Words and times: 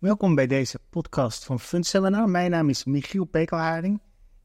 Welkom 0.00 0.34
bij 0.34 0.46
deze 0.46 0.78
podcast 0.90 1.44
van 1.44 1.60
Fund 1.60 1.86
Seminar. 1.86 2.28
Mijn 2.28 2.50
naam 2.50 2.68
is 2.68 2.84
Michiel 2.84 3.24
Pekelharing. 3.24 4.00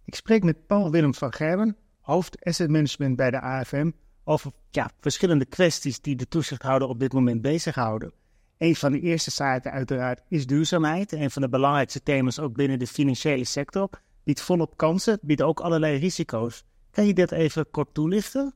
Ik 0.05 0.15
spreek 0.15 0.43
met 0.43 0.67
Paul 0.67 0.91
Willem 0.91 1.13
van 1.13 1.33
Gerben, 1.33 1.77
hoofd 2.01 2.45
asset 2.45 2.69
management 2.69 3.15
bij 3.15 3.31
de 3.31 3.41
AFM, 3.41 3.91
over 4.23 4.51
ja, 4.69 4.91
verschillende 4.99 5.45
kwesties 5.45 6.01
die 6.01 6.15
de 6.15 6.27
toezichthouder 6.27 6.87
op 6.87 6.99
dit 6.99 7.13
moment 7.13 7.41
bezighouden. 7.41 8.13
Een 8.57 8.75
van 8.75 8.91
de 8.91 8.99
eerste 8.99 9.31
zaken 9.31 9.71
uiteraard 9.71 10.21
is 10.29 10.47
duurzaamheid. 10.47 11.11
Een 11.11 11.31
van 11.31 11.41
de 11.41 11.49
belangrijkste 11.49 12.03
thema's 12.03 12.39
ook 12.39 12.53
binnen 12.53 12.79
de 12.79 12.87
financiële 12.87 13.45
sector. 13.45 13.89
Biedt 14.23 14.41
volop 14.41 14.77
kansen, 14.77 15.19
biedt 15.21 15.41
ook 15.41 15.59
allerlei 15.59 15.97
risico's. 15.97 16.63
Kan 16.91 17.05
je 17.05 17.13
dit 17.13 17.31
even 17.31 17.69
kort 17.71 17.93
toelichten? 17.93 18.53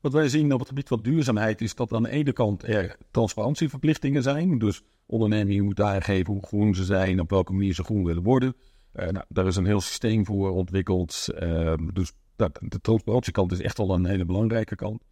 Wat 0.00 0.12
wij 0.12 0.28
zien 0.28 0.52
op 0.52 0.58
het 0.58 0.68
gebied 0.68 0.88
van 0.88 1.02
duurzaamheid 1.02 1.60
is 1.60 1.74
dat 1.74 1.92
aan 1.92 2.02
de 2.02 2.10
ene 2.10 2.32
kant 2.32 2.62
er 2.62 2.96
transparantieverplichtingen 3.10 4.22
zijn. 4.22 4.58
Dus 4.58 4.82
ondernemingen 5.08 5.64
moeten 5.64 5.86
aangeven 5.86 6.32
hoe 6.32 6.46
groen 6.46 6.74
ze 6.74 6.84
zijn, 6.84 7.20
op 7.20 7.30
welke 7.30 7.52
manier 7.52 7.74
ze 7.74 7.84
groen 7.84 8.04
willen 8.04 8.22
worden. 8.22 8.54
Uh, 8.94 9.08
nou, 9.08 9.24
daar 9.28 9.46
is 9.46 9.56
een 9.56 9.66
heel 9.66 9.80
systeem 9.80 10.26
voor 10.26 10.50
ontwikkeld. 10.50 11.26
Uh, 11.42 11.74
dus 11.92 12.12
de 12.58 12.80
transparantiekant 12.80 13.52
is 13.52 13.60
echt 13.60 13.78
al 13.78 13.94
een 13.94 14.06
hele 14.06 14.24
belangrijke 14.24 14.74
kant. 14.74 15.02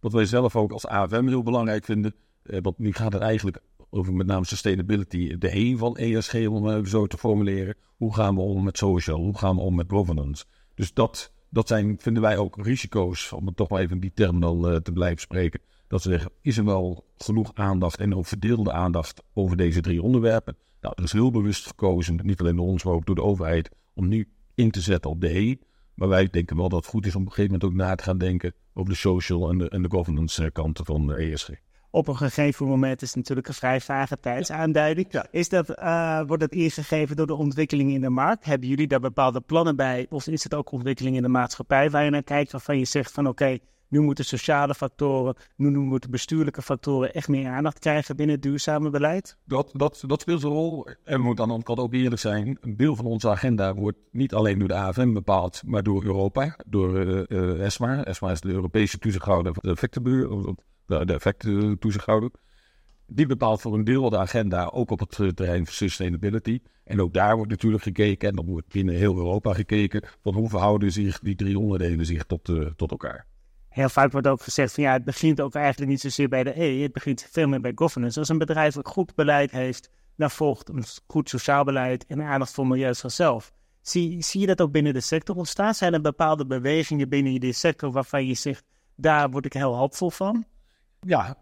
Wat 0.00 0.12
wij 0.12 0.24
zelf 0.24 0.56
ook 0.56 0.72
als 0.72 0.86
AFM 0.86 1.26
heel 1.26 1.42
belangrijk 1.42 1.84
vinden, 1.84 2.14
uh, 2.42 2.58
want 2.62 2.78
nu 2.78 2.92
gaat 2.92 3.12
het 3.12 3.22
eigenlijk 3.22 3.60
over 3.90 4.14
met 4.14 4.26
name 4.26 4.44
sustainability, 4.44 5.36
de 5.38 5.56
E 5.56 5.76
van 5.76 5.96
ESG, 5.96 6.46
om 6.46 6.64
het 6.64 6.88
zo 6.88 7.06
te 7.06 7.18
formuleren. 7.18 7.76
Hoe 7.96 8.14
gaan 8.14 8.34
we 8.34 8.40
om 8.40 8.64
met 8.64 8.78
social? 8.78 9.18
Hoe 9.18 9.38
gaan 9.38 9.56
we 9.56 9.62
om 9.62 9.74
met 9.74 9.90
governance? 9.90 10.44
Dus 10.74 10.92
dat 10.92 11.32
dat 11.54 11.68
zijn, 11.68 11.96
vinden 11.98 12.22
wij 12.22 12.38
ook 12.38 12.56
risico's, 12.64 13.32
om 13.32 13.46
het 13.46 13.56
toch 13.56 13.68
maar 13.68 13.80
even 13.80 14.00
die 14.00 14.12
terminal 14.14 14.70
uh, 14.70 14.76
te 14.76 14.92
blijven 14.92 15.20
spreken. 15.20 15.60
Dat 15.94 16.02
ze 16.02 16.10
zeggen, 16.10 16.30
is 16.40 16.56
er 16.56 16.64
wel 16.64 17.04
genoeg 17.16 17.50
aandacht 17.54 17.98
en 17.98 18.14
ook 18.14 18.26
verdeelde 18.26 18.72
aandacht 18.72 19.22
over 19.34 19.56
deze 19.56 19.80
drie 19.80 20.02
onderwerpen? 20.02 20.56
Nou, 20.80 20.94
er 20.96 21.04
is 21.04 21.12
heel 21.12 21.30
bewust 21.30 21.66
gekozen, 21.66 22.20
niet 22.22 22.40
alleen 22.40 22.56
door 22.56 22.66
ons, 22.66 22.84
maar 22.84 22.94
ook 22.94 23.06
door 23.06 23.14
de 23.14 23.22
overheid, 23.22 23.70
om 23.94 24.08
nu 24.08 24.28
in 24.54 24.70
te 24.70 24.80
zetten 24.80 25.10
op 25.10 25.20
de 25.20 25.38
E. 25.38 25.56
Maar 25.94 26.08
wij 26.08 26.28
denken 26.30 26.56
wel 26.56 26.68
dat 26.68 26.78
het 26.78 26.88
goed 26.88 27.06
is 27.06 27.14
om 27.14 27.20
op 27.20 27.26
een 27.26 27.32
gegeven 27.32 27.58
moment 27.58 27.70
ook 27.70 27.86
na 27.86 27.94
te 27.94 28.02
gaan 28.02 28.18
denken 28.18 28.54
over 28.72 28.90
de 28.90 28.98
social 28.98 29.50
en 29.50 29.58
de, 29.58 29.68
en 29.68 29.82
de 29.82 29.90
governance 29.90 30.50
kanten 30.50 30.84
van 30.84 31.06
de 31.06 31.14
ESG 31.14 31.50
op 31.94 32.08
een 32.08 32.16
gegeven 32.16 32.66
moment 32.66 33.02
is 33.02 33.14
natuurlijk 33.14 33.48
een 33.48 33.54
vrij 33.54 33.80
vage 33.80 34.20
tijdsaanduiding. 34.20 35.22
Is 35.30 35.48
dat, 35.48 35.78
uh, 35.78 36.20
wordt 36.26 36.42
dat 36.42 36.52
ingegeven 36.52 37.16
door 37.16 37.26
de 37.26 37.34
ontwikkeling 37.34 37.92
in 37.92 38.00
de 38.00 38.10
markt? 38.10 38.44
Hebben 38.44 38.68
jullie 38.68 38.86
daar 38.86 39.00
bepaalde 39.00 39.40
plannen 39.40 39.76
bij? 39.76 40.06
Of 40.10 40.26
is 40.26 40.44
het 40.44 40.54
ook 40.54 40.72
ontwikkeling 40.72 41.16
in 41.16 41.22
de 41.22 41.28
maatschappij 41.28 41.90
waar 41.90 42.04
je 42.04 42.10
naar 42.10 42.22
kijkt, 42.22 42.52
waarvan 42.52 42.78
je 42.78 42.84
zegt 42.84 43.12
van 43.12 43.26
oké, 43.26 43.58
nu 43.94 44.00
moeten 44.00 44.24
sociale 44.24 44.74
factoren, 44.74 45.34
nu 45.56 45.70
moeten 45.78 46.10
bestuurlijke 46.10 46.62
factoren 46.62 47.14
echt 47.14 47.28
meer 47.28 47.48
aandacht 47.48 47.78
krijgen 47.78 48.16
binnen 48.16 48.34
het 48.34 48.44
duurzame 48.44 48.90
beleid? 48.90 49.36
Dat, 49.44 49.70
dat, 49.72 50.04
dat 50.06 50.20
speelt 50.20 50.42
een 50.42 50.50
rol. 50.50 50.86
En 51.04 51.18
we 51.18 51.24
moeten 51.24 51.44
aan 51.44 51.50
de 51.50 51.54
andere 51.54 51.82
ook 51.82 51.92
eerlijk 51.92 52.20
zijn. 52.20 52.58
Een 52.60 52.76
deel 52.76 52.96
van 52.96 53.04
onze 53.04 53.28
agenda 53.28 53.74
wordt 53.74 53.98
niet 54.10 54.34
alleen 54.34 54.58
door 54.58 54.68
de 54.68 54.74
AFM 54.74 55.12
bepaald, 55.12 55.62
maar 55.66 55.82
door 55.82 56.04
Europa, 56.04 56.58
door 56.66 57.00
uh, 57.00 57.22
uh, 57.28 57.64
ESMA. 57.64 58.04
ESMA 58.04 58.30
is 58.30 58.40
de 58.40 58.48
Europese 58.48 58.98
toezichthouder 58.98 59.52
van 59.52 59.62
de 59.62 59.70
effectenbuur 59.70 60.28
de, 60.86 61.04
de 61.04 61.12
effectentoezichthouder. 61.12 62.30
Die 63.06 63.26
bepaalt 63.26 63.60
voor 63.60 63.74
een 63.74 63.84
deel 63.84 64.10
de 64.10 64.18
agenda, 64.18 64.64
ook 64.66 64.90
op 64.90 65.00
het 65.00 65.36
terrein 65.36 65.64
van 65.64 65.74
sustainability. 65.74 66.60
En 66.84 67.00
ook 67.00 67.12
daar 67.12 67.36
wordt 67.36 67.50
natuurlijk 67.50 67.82
gekeken, 67.82 68.28
en 68.28 68.34
dan 68.34 68.46
wordt 68.46 68.72
binnen 68.72 68.94
heel 68.94 69.16
Europa 69.16 69.52
gekeken, 69.52 70.02
van 70.22 70.34
hoe 70.34 70.48
verhouden 70.48 70.92
zich 70.92 71.18
die 71.18 71.34
drie 71.34 71.58
onderdelen 71.58 72.06
zich 72.06 72.24
tot, 72.24 72.52
tot 72.76 72.90
elkaar. 72.90 73.26
Heel 73.74 73.88
vaak 73.88 74.12
wordt 74.12 74.26
ook 74.26 74.42
gezegd 74.42 74.74
van 74.74 74.84
ja, 74.84 74.92
het 74.92 75.04
begint 75.04 75.40
ook 75.40 75.54
eigenlijk 75.54 75.90
niet 75.90 76.00
zozeer 76.00 76.28
bij 76.28 76.44
de 76.44 76.62
E, 76.62 76.82
het 76.82 76.92
begint 76.92 77.28
veel 77.30 77.48
meer 77.48 77.60
bij 77.60 77.72
governance. 77.74 78.18
Als 78.18 78.28
een 78.28 78.38
bedrijf 78.38 78.74
een 78.74 78.86
goed 78.86 79.14
beleid 79.14 79.50
heeft, 79.50 79.90
dan 80.16 80.30
volgt 80.30 80.68
een 80.68 80.84
goed 81.06 81.28
sociaal 81.28 81.64
beleid 81.64 82.06
en 82.06 82.22
aandacht 82.22 82.52
voor 82.52 82.66
milieu 82.66 82.94
vanzelf. 82.94 83.52
Zie, 83.80 84.22
zie 84.22 84.40
je 84.40 84.46
dat 84.46 84.60
ook 84.60 84.72
binnen 84.72 84.92
de 84.92 85.00
sector 85.00 85.36
ontstaan? 85.36 85.74
Zijn 85.74 85.92
er 85.94 86.00
bepaalde 86.00 86.46
bewegingen 86.46 87.08
binnen 87.08 87.40
die 87.40 87.52
sector 87.52 87.92
waarvan 87.92 88.26
je 88.26 88.34
zegt, 88.34 88.64
daar 88.96 89.30
word 89.30 89.44
ik 89.44 89.52
heel 89.52 89.76
hoopvol 89.76 90.10
van? 90.10 90.44
ja, 91.00 91.36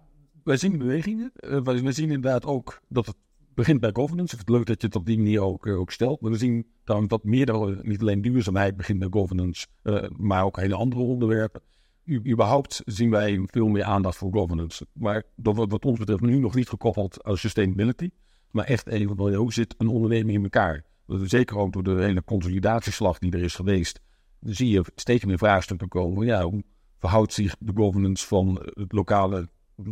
wij 0.44 0.56
zien 0.56 0.78
bewegingen. 0.78 1.32
Uh, 1.40 1.60
wij, 1.62 1.92
zien 1.92 2.10
inderdaad 2.10 2.44
ook 2.44 2.80
dat 2.88 3.06
het 3.06 3.16
begint 3.54 3.80
bij 3.80 3.90
governance. 3.92 4.36
Ik 4.36 4.40
vind 4.40 4.48
het 4.48 4.56
leuk 4.56 4.66
dat 4.66 4.80
je 4.80 4.86
het 4.86 4.96
op 4.96 5.06
die 5.06 5.18
manier 5.18 5.40
ook, 5.40 5.66
uh, 5.66 5.78
ook 5.78 5.90
stelt. 5.90 6.20
Maar 6.20 6.30
we 6.30 6.36
zien 6.36 6.66
dan 6.84 7.06
dat 7.06 7.24
meerdere, 7.24 7.78
niet 7.82 8.00
alleen 8.00 8.22
duurzaamheid 8.22 8.76
begint 8.76 8.98
bij 8.98 9.08
governance, 9.10 9.66
uh, 9.82 10.08
maar 10.16 10.44
ook 10.44 10.56
hele 10.56 10.74
andere 10.74 11.02
onderwerpen. 11.02 11.62
Überhaupt 12.08 12.82
zien 12.84 13.10
wij 13.10 13.42
veel 13.46 13.68
meer 13.68 13.84
aandacht 13.84 14.16
voor 14.16 14.32
governance. 14.32 14.86
Maar 14.92 15.22
dat 15.36 15.56
wordt 15.56 15.72
wat 15.72 15.84
ons 15.84 15.98
betreft 15.98 16.20
nu 16.20 16.38
nog 16.38 16.54
niet 16.54 16.68
gekoppeld 16.68 17.24
aan 17.24 17.36
sustainability. 17.36 18.10
Maar 18.50 18.64
echt 18.64 18.86
even 18.86 19.34
hoe 19.34 19.52
zit 19.52 19.74
een 19.78 19.88
onderneming 19.88 20.36
in 20.36 20.42
elkaar? 20.42 20.84
Zeker 21.06 21.56
ook 21.56 21.72
door 21.72 21.82
de 21.82 22.02
hele 22.02 22.24
consolidatieslag 22.24 23.18
die 23.18 23.32
er 23.32 23.42
is 23.42 23.54
geweest. 23.54 24.00
Dan 24.40 24.54
zie 24.54 24.68
je 24.68 24.84
steeds 24.94 25.24
meer 25.24 25.38
vraagstukken 25.38 25.88
komen. 25.88 26.26
Ja, 26.26 26.44
hoe 26.44 26.62
verhoudt 26.98 27.32
zich 27.32 27.56
de 27.58 27.72
governance 27.74 28.26
van 28.26 28.66
het 28.74 28.92
lokale 28.92 29.48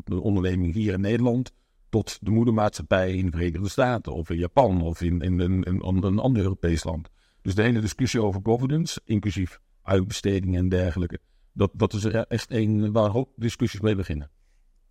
onderneming 0.09 0.75
hier 0.75 0.93
in 0.93 1.01
Nederland 1.01 1.53
tot 1.89 2.19
de 2.21 2.31
moedermaatschappij 2.31 3.15
in 3.15 3.25
de 3.25 3.37
Verenigde 3.37 3.69
Staten 3.69 4.13
of 4.13 4.31
in 4.31 4.39
Japan 4.39 4.83
of 4.83 5.01
in, 5.01 5.21
in, 5.21 5.41
in, 5.41 5.63
in 5.63 5.81
een 5.85 6.19
ander 6.19 6.43
Europees 6.43 6.85
land. 6.85 7.09
Dus 7.43 7.55
de 7.55 7.63
hele 7.63 7.81
discussie 7.81 8.23
over 8.23 8.41
governance, 8.43 9.01
inclusief 9.05 9.61
uitbesteding 9.83 10.57
en 10.57 10.69
dergelijke, 10.69 11.19
dat, 11.53 11.71
dat 11.75 11.93
is 11.93 12.05
echt 12.05 12.51
een 12.51 12.93
waar 12.93 13.11
hoop 13.11 13.33
discussies 13.37 13.81
mee 13.81 13.95
beginnen. 13.95 14.31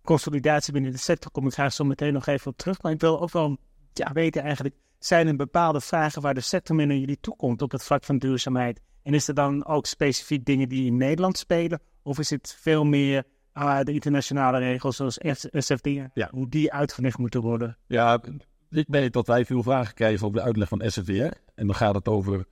Consolidatie 0.02 0.72
binnen 0.72 0.92
de 0.92 0.98
sector 0.98 1.30
kom 1.30 1.46
ik 1.46 1.52
graag 1.52 1.72
zo 1.72 1.84
meteen 1.84 2.12
nog 2.12 2.26
even 2.26 2.50
op 2.50 2.56
terug. 2.56 2.82
Maar 2.82 2.92
ik 2.92 3.00
wil 3.00 3.20
ook 3.20 3.30
wel 3.30 3.56
ja, 3.92 4.12
weten 4.12 4.42
eigenlijk, 4.42 4.74
zijn 4.98 5.26
er 5.26 5.36
bepaalde 5.36 5.80
vragen 5.80 6.22
waar 6.22 6.34
de 6.34 6.40
sector 6.40 6.76
mee 6.76 6.86
naar 6.86 6.96
jullie 6.96 7.20
toekomt 7.20 7.62
op 7.62 7.70
het 7.70 7.84
vlak 7.84 8.04
van 8.04 8.18
duurzaamheid? 8.18 8.80
En 9.02 9.14
is 9.14 9.28
er 9.28 9.34
dan 9.34 9.66
ook 9.66 9.86
specifiek 9.86 10.44
dingen 10.44 10.68
die 10.68 10.86
in 10.86 10.96
Nederland 10.96 11.38
spelen? 11.38 11.80
Of 12.02 12.18
is 12.18 12.30
het 12.30 12.56
veel 12.60 12.84
meer 12.84 13.24
uh, 13.54 13.80
de 13.80 13.92
internationale 13.92 14.58
regels 14.58 14.96
zoals 14.96 15.18
SFD, 15.52 15.86
ja. 16.14 16.28
hoe 16.30 16.48
die 16.48 16.72
uitgelegd 16.72 17.18
moeten 17.18 17.40
worden? 17.40 17.76
Ja, 17.86 18.22
ik 18.70 18.86
weet 18.88 19.12
dat 19.12 19.26
wij 19.26 19.44
veel 19.44 19.62
vragen 19.62 19.94
krijgen 19.94 20.26
over 20.26 20.38
de 20.38 20.44
uitleg 20.44 20.68
van 20.68 20.82
SFDR. 20.86 21.32
En 21.54 21.66
dan 21.66 21.74
gaat 21.74 21.94
het 21.94 22.08
over 22.08 22.46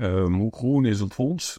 um, 0.00 0.34
hoe 0.34 0.54
groen 0.54 0.84
is 0.84 1.00
het 1.00 1.12
fonds. 1.12 1.58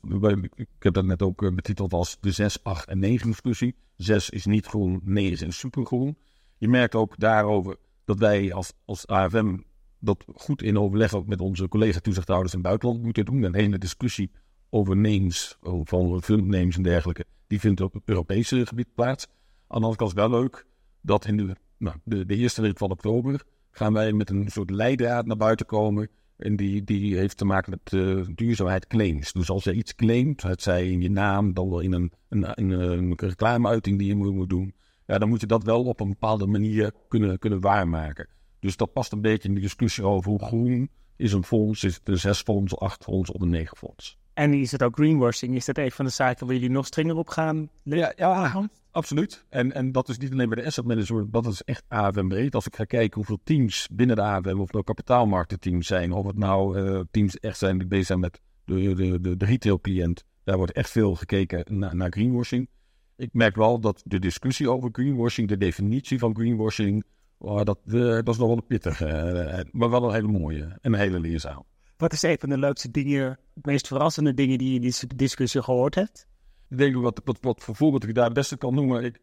Ik 0.56 0.68
heb 0.80 0.94
dat 0.94 1.06
net 1.06 1.22
ook 1.22 1.42
uh, 1.42 1.54
betiteld 1.54 1.94
als 1.94 2.18
de 2.20 2.32
6, 2.32 2.64
8 2.64 2.88
en 2.88 3.00
9 3.00 3.28
discussie. 3.28 3.76
6 3.96 4.30
is 4.30 4.46
niet 4.46 4.66
groen, 4.66 5.02
9 5.04 5.48
is 5.48 5.58
supergroen. 5.58 6.18
Je 6.58 6.68
merkt 6.68 6.96
ook 6.96 7.20
daarover 7.20 7.76
dat 8.06 8.20
wij 8.20 8.54
als, 8.54 8.74
als 8.86 9.08
AFM 9.08 9.58
dat 10.00 10.26
goed 10.36 10.62
in 10.62 10.80
overleg 10.80 11.14
ook 11.14 11.28
met 11.28 11.42
onze 11.42 11.68
collega-toezichthouders 11.68 12.54
in 12.54 12.60
het 12.60 12.68
buitenland 12.68 13.04
moeten 13.04 13.26
doen. 13.26 13.44
Een 13.44 13.56
hele 13.56 13.78
discussie 13.78 14.32
over 14.70 14.98
names, 14.98 15.58
van 15.84 16.22
fundnames 16.22 16.76
en 16.76 16.84
dergelijke, 16.84 17.26
die 17.48 17.60
vindt 17.60 17.82
op 17.82 17.94
het 17.94 18.04
Europese 18.06 18.66
gebied 18.66 18.94
plaats. 18.96 19.28
Aan 19.28 19.34
de 19.68 19.74
andere 19.74 19.96
kant 19.96 20.10
is 20.10 20.16
wel 20.16 20.30
leuk 20.30 20.66
dat 21.02 21.26
in 21.26 21.38
de, 21.38 21.56
nou, 21.78 21.96
de, 22.04 22.26
de 22.26 22.36
eerste 22.36 22.62
week 22.62 22.78
van 22.78 22.92
oktober 22.92 23.44
gaan 23.72 23.94
wij 23.94 24.14
met 24.14 24.30
een 24.30 24.50
soort 24.50 24.70
leidraad 24.70 25.26
naar 25.26 25.38
buiten 25.38 25.66
komen. 25.66 26.10
En 26.42 26.56
die, 26.56 26.84
die 26.84 27.18
heeft 27.18 27.38
te 27.38 27.46
maken 27.46 27.70
met 27.70 27.92
uh, 27.92 28.26
duurzaamheid 28.36 28.88
claims. 28.88 29.34
Dus 29.34 29.50
als 29.50 29.64
je 29.64 29.74
iets 29.74 29.96
claimt, 29.96 30.42
het 30.42 30.62
zij 30.62 30.92
in 30.92 31.02
je 31.02 31.10
naam, 31.10 31.54
dan 31.54 31.70
wel 31.70 31.80
in 31.80 31.94
een, 31.94 32.12
een, 32.30 32.60
een, 32.60 32.70
een 32.70 33.14
reclameuiting 33.16 33.98
die 33.98 34.08
je 34.08 34.16
moet, 34.16 34.34
moet 34.34 34.50
doen. 34.50 34.74
Ja, 35.06 35.18
dan 35.18 35.30
moet 35.30 35.42
je 35.42 35.48
dat 35.48 35.64
wel 35.64 35.84
op 35.84 36.00
een 36.00 36.10
bepaalde 36.10 36.48
manier 36.48 36.94
kunnen, 37.08 37.40
kunnen 37.40 37.60
waarmaken. 37.60 38.28
Dus 38.60 38.78
dat 38.78 38.94
past 38.94 39.12
een 39.12 39.22
beetje 39.22 39.48
in 39.48 39.56
de 39.56 39.62
discussie 39.62 40.04
over 40.04 40.30
hoe 40.30 40.44
groen 40.44 40.90
is 41.16 41.34
een 41.34 41.44
fonds. 41.44 41.84
Is 41.84 41.96
het 41.96 42.08
een 42.08 42.20
zes 42.20 42.42
fonds, 42.42 42.78
acht 42.78 43.04
fonds 43.04 43.32
of 43.32 43.42
een 43.42 43.50
negen 43.50 43.78
fonds? 43.78 44.20
En 44.34 44.54
is 44.54 44.72
het 44.72 44.84
ook 44.84 44.96
greenwashing? 44.96 45.56
Is 45.56 45.66
dat 45.66 45.78
een 45.78 45.92
van 45.92 46.06
de 46.06 46.12
zaken 46.12 46.46
waar 46.46 46.56
jullie 46.56 46.70
nog 46.70 46.86
strenger 46.86 47.16
op 47.16 47.30
gaan? 47.30 47.70
Ja, 47.84 48.14
ja 48.16 48.70
absoluut. 48.92 49.46
En, 49.50 49.74
en 49.74 49.92
dat 49.92 50.10
is 50.10 50.18
niet 50.18 50.32
alleen 50.32 50.50
bij 50.50 50.62
de 50.62 50.68
asset 50.68 50.86
manager, 50.86 51.32
dat 51.32 51.46
is 51.46 51.62
echt 51.62 51.84
AFM 51.88 52.28
breed. 52.28 52.56
Als 52.56 52.68
ik 52.68 52.76
ga 52.76 52.84
kijken 52.84 53.16
hoeveel 53.16 53.40
teams 53.44 53.88
binnen 53.92 54.16
de 54.16 54.22
AFM, 54.22 54.60
of 54.60 54.72
nou 54.72 54.84
kapitaalmarktenteams 54.84 55.88
zijn, 55.88 56.12
of 56.12 56.26
het 56.26 56.38
nou 56.38 56.80
uh, 56.80 57.00
teams 57.12 57.40
echt 57.40 57.58
zijn 57.58 57.78
die 57.78 57.88
bezig 57.88 58.06
zijn 58.06 58.20
met 58.20 58.42
de, 58.66 58.94
de, 58.96 59.22
de, 59.22 59.38
de 59.38 59.46
retail 59.46 59.80
cliënt, 59.80 60.24
daar 60.44 60.58
wordt 60.58 60.72
echt 60.72 60.90
veel 60.90 61.16
gekeken 61.16 61.80
naar, 61.80 61.96
naar 61.96 62.12
greenwashing. 62.12 62.70
Ik 63.16 63.34
merk 63.34 63.56
wel 63.56 63.80
dat 63.80 64.02
de 64.06 64.20
discussie 64.20 64.70
over 64.70 64.90
greenwashing, 64.92 65.48
de 65.48 65.58
definitie 65.58 66.20
van 66.20 66.36
greenwashing, 66.36 67.04
oh, 67.38 67.64
dat, 67.64 67.80
uh, 67.86 68.14
dat 68.14 68.28
is 68.28 68.38
nog 68.38 68.48
wel 68.48 68.58
een 68.58 68.68
pittige, 68.68 69.06
uh, 69.06 69.72
maar 69.72 69.90
wel 69.90 70.04
een 70.04 70.14
hele 70.14 70.40
mooie 70.40 70.78
en 70.82 70.94
een 70.94 71.00
hele 71.00 71.20
leerzaam. 71.20 71.66
Wat 72.02 72.14
is 72.14 72.22
een 72.22 72.40
van 72.40 72.50
de 72.50 72.58
leukste 72.58 72.92
dingen, 72.92 73.40
de 73.54 73.62
meest 73.64 73.88
verrassende 73.88 74.34
dingen 74.34 74.58
die 74.58 74.70
je 74.70 74.76
in 74.76 74.82
die 74.82 75.16
discussie 75.16 75.64
gehoord 75.64 75.96
hebt? 75.96 76.28
Ik 76.70 76.78
denk 76.78 76.96
wat, 76.96 77.22
wat, 77.26 77.38
wat 77.42 77.64
voor 77.64 77.76
voorbeeld 77.76 78.04
ik 78.04 78.16
daar 78.16 78.26
het 78.26 78.34
beste 78.34 78.58
kan 78.58 78.74
noemen. 78.74 79.04
Ik, 79.04 79.20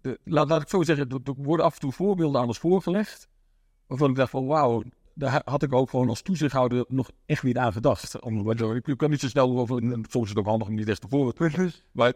de, 0.00 0.18
laat, 0.24 0.48
laat 0.48 0.62
ik 0.62 0.68
zo 0.68 0.82
zeggen, 0.82 1.08
er 1.08 1.34
worden 1.36 1.66
af 1.66 1.74
en 1.74 1.80
toe 1.80 1.92
voorbeelden 1.92 2.40
aan 2.40 2.46
ons 2.46 2.58
voorgelegd. 2.58 3.28
Waarvan 3.86 4.10
ik 4.10 4.16
dacht 4.16 4.30
van 4.30 4.46
wauw, 4.46 4.82
daar 5.14 5.42
had 5.44 5.62
ik 5.62 5.72
ook 5.72 5.90
gewoon 5.90 6.08
als 6.08 6.22
toezichthouder 6.22 6.84
nog 6.88 7.10
echt 7.26 7.42
niet 7.42 7.56
aan 7.56 7.72
gedacht. 7.72 8.20
Om, 8.20 8.50
ik 8.50 8.96
kan 8.96 9.10
niet 9.10 9.20
zo 9.20 9.28
snel 9.28 9.58
over, 9.58 9.82
soms 10.08 10.24
is 10.24 10.28
het 10.28 10.38
ook 10.38 10.46
handig 10.46 10.68
om 10.68 10.74
niet 10.74 10.88
eens 10.88 10.98
te 10.98 11.08
voorbeeld. 11.08 11.82
Maar 11.92 12.12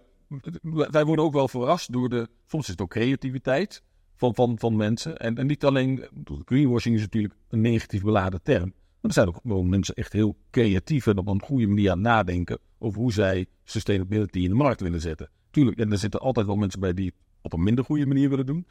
wij 0.90 1.05
worden 1.05 1.25
ook 1.25 1.32
wel 1.32 1.49
verrast 1.49 1.93
door 1.93 2.08
de, 2.08 2.28
soms 2.46 2.62
is 2.62 2.70
het 2.70 2.81
ook 2.81 2.90
creativiteit 2.90 3.82
van, 4.14 4.34
van, 4.34 4.58
van 4.58 4.76
mensen. 4.76 5.17
En, 5.17 5.37
en 5.37 5.46
niet 5.46 5.64
alleen, 5.64 6.08
greenwashing 6.44 6.94
is 6.94 7.00
natuurlijk 7.00 7.34
een 7.49 7.61
negatief 7.61 8.02
beladen 8.02 8.43
term. 8.43 8.72
Maar 9.00 9.11
er 9.11 9.12
zijn 9.12 9.29
ook 9.29 9.38
gewoon 9.43 9.69
mensen 9.69 9.94
echt 9.94 10.12
heel 10.12 10.37
creatief 10.50 11.06
en 11.06 11.19
op 11.19 11.29
een 11.29 11.43
goede 11.43 11.67
manier 11.67 11.91
aan 11.91 12.00
nadenken 12.00 12.58
over 12.79 13.00
hoe 13.00 13.12
zij 13.12 13.47
sustainability 13.64 14.38
in 14.38 14.49
de 14.49 14.55
markt 14.55 14.81
willen 14.81 15.00
zetten. 15.00 15.31
Tuurlijk, 15.50 15.79
en 15.79 15.93
er 15.93 15.99
zitten 15.99 16.20
altijd 16.20 16.47
wel 16.47 16.56
mensen 16.56 16.81
bij 16.81 16.94
die 16.94 17.06
het 17.06 17.14
op 17.41 17.52
een 17.52 17.62
minder 17.62 17.85
goede 17.85 18.06
manier 18.06 18.29
willen 18.29 18.47
doen. 18.47 18.67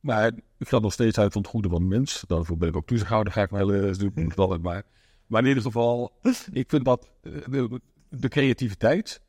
Maar 0.00 0.32
ik 0.58 0.68
ga 0.68 0.78
nog 0.78 0.92
steeds 0.92 1.18
uit 1.18 1.32
van 1.32 1.42
het 1.42 1.50
goede 1.50 1.68
van 1.68 1.80
de 1.80 1.88
mens. 1.88 2.24
Daarvoor 2.26 2.56
ben 2.56 2.68
ik 2.68 2.76
ook 2.76 2.86
toezichthouder, 2.86 3.32
ga 3.32 3.42
ik 3.42 3.50
wel 3.50 3.74
eens 3.74 3.98
doen. 3.98 4.32
altijd 4.36 4.62
maar. 4.62 4.82
Maar 5.26 5.42
in 5.42 5.48
ieder 5.48 5.62
geval, 5.62 6.12
ik 6.52 6.70
vind 6.70 6.84
dat 6.84 7.10
eh, 7.22 7.32
de, 7.50 7.80
de 8.08 8.28
creativiteit, 8.28 9.20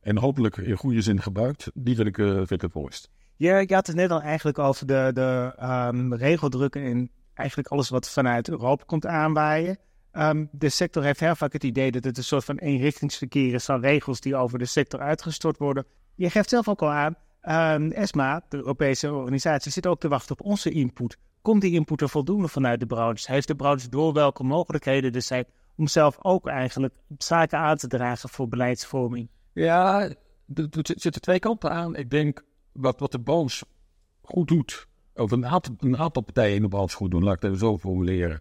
en 0.00 0.18
hopelijk 0.18 0.56
in 0.56 0.76
goede 0.76 1.02
zin 1.02 1.22
gebruikt, 1.22 1.70
die 1.74 1.94
vind 1.94 2.08
ik, 2.08 2.18
uh, 2.18 2.34
vind 2.34 2.50
ik 2.50 2.60
het 2.60 2.74
mooist. 2.74 3.10
Ja, 3.36 3.58
je 3.58 3.74
had 3.74 3.86
het 3.86 3.96
net 3.96 4.10
al 4.10 4.20
eigenlijk 4.20 4.58
over 4.58 4.86
de, 4.86 5.10
de 5.14 5.54
um, 5.92 6.14
regeldrukken 6.14 6.82
en 6.82 7.10
eigenlijk 7.34 7.68
alles 7.68 7.88
wat 7.88 8.10
vanuit 8.10 8.48
Europa 8.48 8.84
komt 8.84 9.06
aanwaaien. 9.06 9.78
Um, 10.12 10.48
de 10.52 10.68
sector 10.68 11.02
heeft 11.02 11.20
heel 11.20 11.34
vaak 11.34 11.52
het 11.52 11.64
idee 11.64 11.90
dat 11.90 12.04
het 12.04 12.16
een 12.16 12.24
soort 12.24 12.44
van 12.44 12.58
eenrichtingsverkeer 12.58 13.54
is 13.54 13.64
van 13.64 13.80
regels 13.80 14.20
die 14.20 14.36
over 14.36 14.58
de 14.58 14.64
sector 14.64 15.00
uitgestort 15.00 15.58
worden. 15.58 15.86
Je 16.14 16.30
geeft 16.30 16.48
zelf 16.48 16.68
ook 16.68 16.82
al 16.82 16.90
aan, 16.90 17.14
um, 17.82 17.92
ESMA, 17.92 18.44
de 18.48 18.56
Europese 18.56 19.12
organisatie, 19.12 19.72
zit 19.72 19.86
ook 19.86 20.00
te 20.00 20.08
wachten 20.08 20.38
op 20.38 20.46
onze 20.46 20.70
input. 20.70 21.16
Komt 21.42 21.60
die 21.60 21.72
input 21.72 22.00
er 22.00 22.08
voldoende 22.08 22.48
vanuit 22.48 22.80
de 22.80 22.86
branche? 22.86 23.32
Heeft 23.32 23.46
de 23.46 23.54
branche 23.54 23.88
door 23.88 24.12
welke 24.12 24.42
mogelijkheden 24.42 25.12
er 25.12 25.22
zijn 25.22 25.44
om 25.76 25.86
zelf 25.86 26.18
ook 26.22 26.46
eigenlijk 26.46 26.94
zaken 27.18 27.58
aan 27.58 27.76
te 27.76 27.88
dragen 27.88 28.28
voor 28.28 28.48
beleidsvorming? 28.48 29.28
Ja, 29.52 30.00
er 30.54 30.68
zitten 30.82 31.20
twee 31.20 31.38
kanten 31.38 31.70
aan. 31.70 31.96
Ik 31.96 32.10
denk 32.10 32.44
wat, 32.72 33.00
wat 33.00 33.12
de 33.12 33.20
branche 33.20 33.64
goed 34.22 34.48
doet, 34.48 34.86
of 35.14 35.30
een 35.30 35.46
aantal, 35.46 35.74
een 35.78 35.98
aantal 35.98 36.22
partijen 36.22 36.56
in 36.56 36.62
de 36.62 36.68
branche 36.68 36.96
goed 36.96 37.10
doen, 37.10 37.24
laat 37.24 37.34
ik 37.34 37.42
het 37.42 37.50
even 37.50 37.66
zo 37.66 37.78
formuleren, 37.78 38.40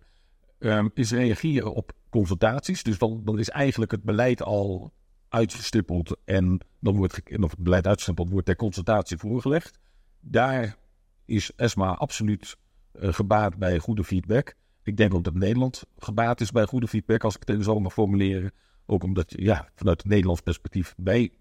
um, 0.60 0.92
is 0.94 1.12
reageren 1.12 1.74
op 1.74 1.92
consultaties. 2.10 2.84
Dus 2.84 2.98
dan, 2.98 3.22
dan 3.24 3.40
is 3.40 3.50
eigenlijk 3.50 3.92
het 3.92 4.04
beleid 4.04 4.44
al 4.44 4.94
uitgestippeld 5.30 6.18
en 6.26 6.60
dan 6.80 6.96
wordt 6.96 7.22
of 7.42 7.52
het 7.52 7.64
beleid 7.64 7.88
uitgestippeld 7.88 8.30
wordt 8.30 8.46
ter 8.46 8.56
consultatie 8.56 9.18
voorgelegd. 9.18 9.80
Daar 10.20 10.78
is 11.26 11.52
ESMA 11.56 11.94
absoluut 11.94 12.58
uh, 12.94 13.14
gebaat 13.14 13.58
bij 13.58 13.80
goede 13.80 14.04
feedback. 14.04 14.56
Ik 14.84 14.98
denk 14.98 15.14
ook 15.14 15.24
dat 15.24 15.34
Nederland 15.34 15.84
gebaat 15.98 16.42
is 16.42 16.52
bij 16.52 16.66
goede 16.66 16.88
feedback, 16.88 17.24
als 17.24 17.36
ik 17.36 17.48
het 17.48 17.64
zo 17.64 17.80
mag 17.80 17.94
formuleren. 17.94 18.52
Ook 18.86 19.04
omdat, 19.04 19.34
ja, 19.36 19.70
vanuit 19.76 19.98
het 19.98 20.12
Nederlands 20.12 20.42
perspectief, 20.42 20.94
wij, 20.98 21.32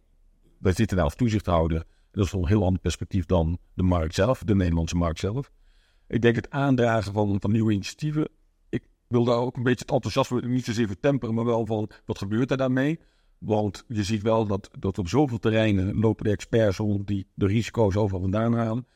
wij 0.59 0.73
zitten 0.73 0.97
daar 0.97 1.05
als 1.05 1.15
toezichthouder. 1.15 1.85
Dat 2.11 2.25
is 2.25 2.33
wel 2.33 2.43
een 2.43 2.49
heel 2.49 2.65
ander 2.65 2.81
perspectief 2.81 3.27
dan 3.27 3.59
de 3.75 3.83
markt 3.83 4.15
zelf, 4.15 4.43
de 4.45 4.55
Nederlandse 4.55 4.97
markt 4.97 5.19
zelf. 5.19 5.51
Ik 6.07 6.23
denk 6.23 6.37
het 6.37 6.51
aandragen 6.51 7.13
van, 7.13 7.37
van 7.41 7.53
nieuwe 7.53 7.73
initiatieven. 7.73 8.29
Ik 9.09 9.15
wil 9.15 9.25
daar 9.25 9.37
ook 9.37 9.57
een 9.57 9.63
beetje 9.63 9.85
het 9.85 9.91
enthousiasme 9.91 10.41
niet 10.41 10.65
zozeer 10.65 10.87
vertemperen, 10.87 11.35
maar 11.35 11.45
wel 11.45 11.67
van 11.67 11.91
wat 12.05 12.19
gebeurt 12.19 12.51
er 12.51 12.57
daarmee. 12.57 13.01
Want 13.39 13.85
je 13.87 14.03
ziet 14.03 14.23
wel 14.23 14.47
dat, 14.47 14.71
dat 14.79 14.99
op 14.99 15.09
zoveel 15.09 15.39
terreinen 15.39 15.99
lopen 15.99 16.25
de 16.25 16.31
experts 16.31 16.77
rond 16.77 17.07
die 17.07 17.27
de 17.35 17.47
risico's 17.47 17.97
overal 17.97 18.21
vandaan 18.21 18.55
halen. 18.55 18.87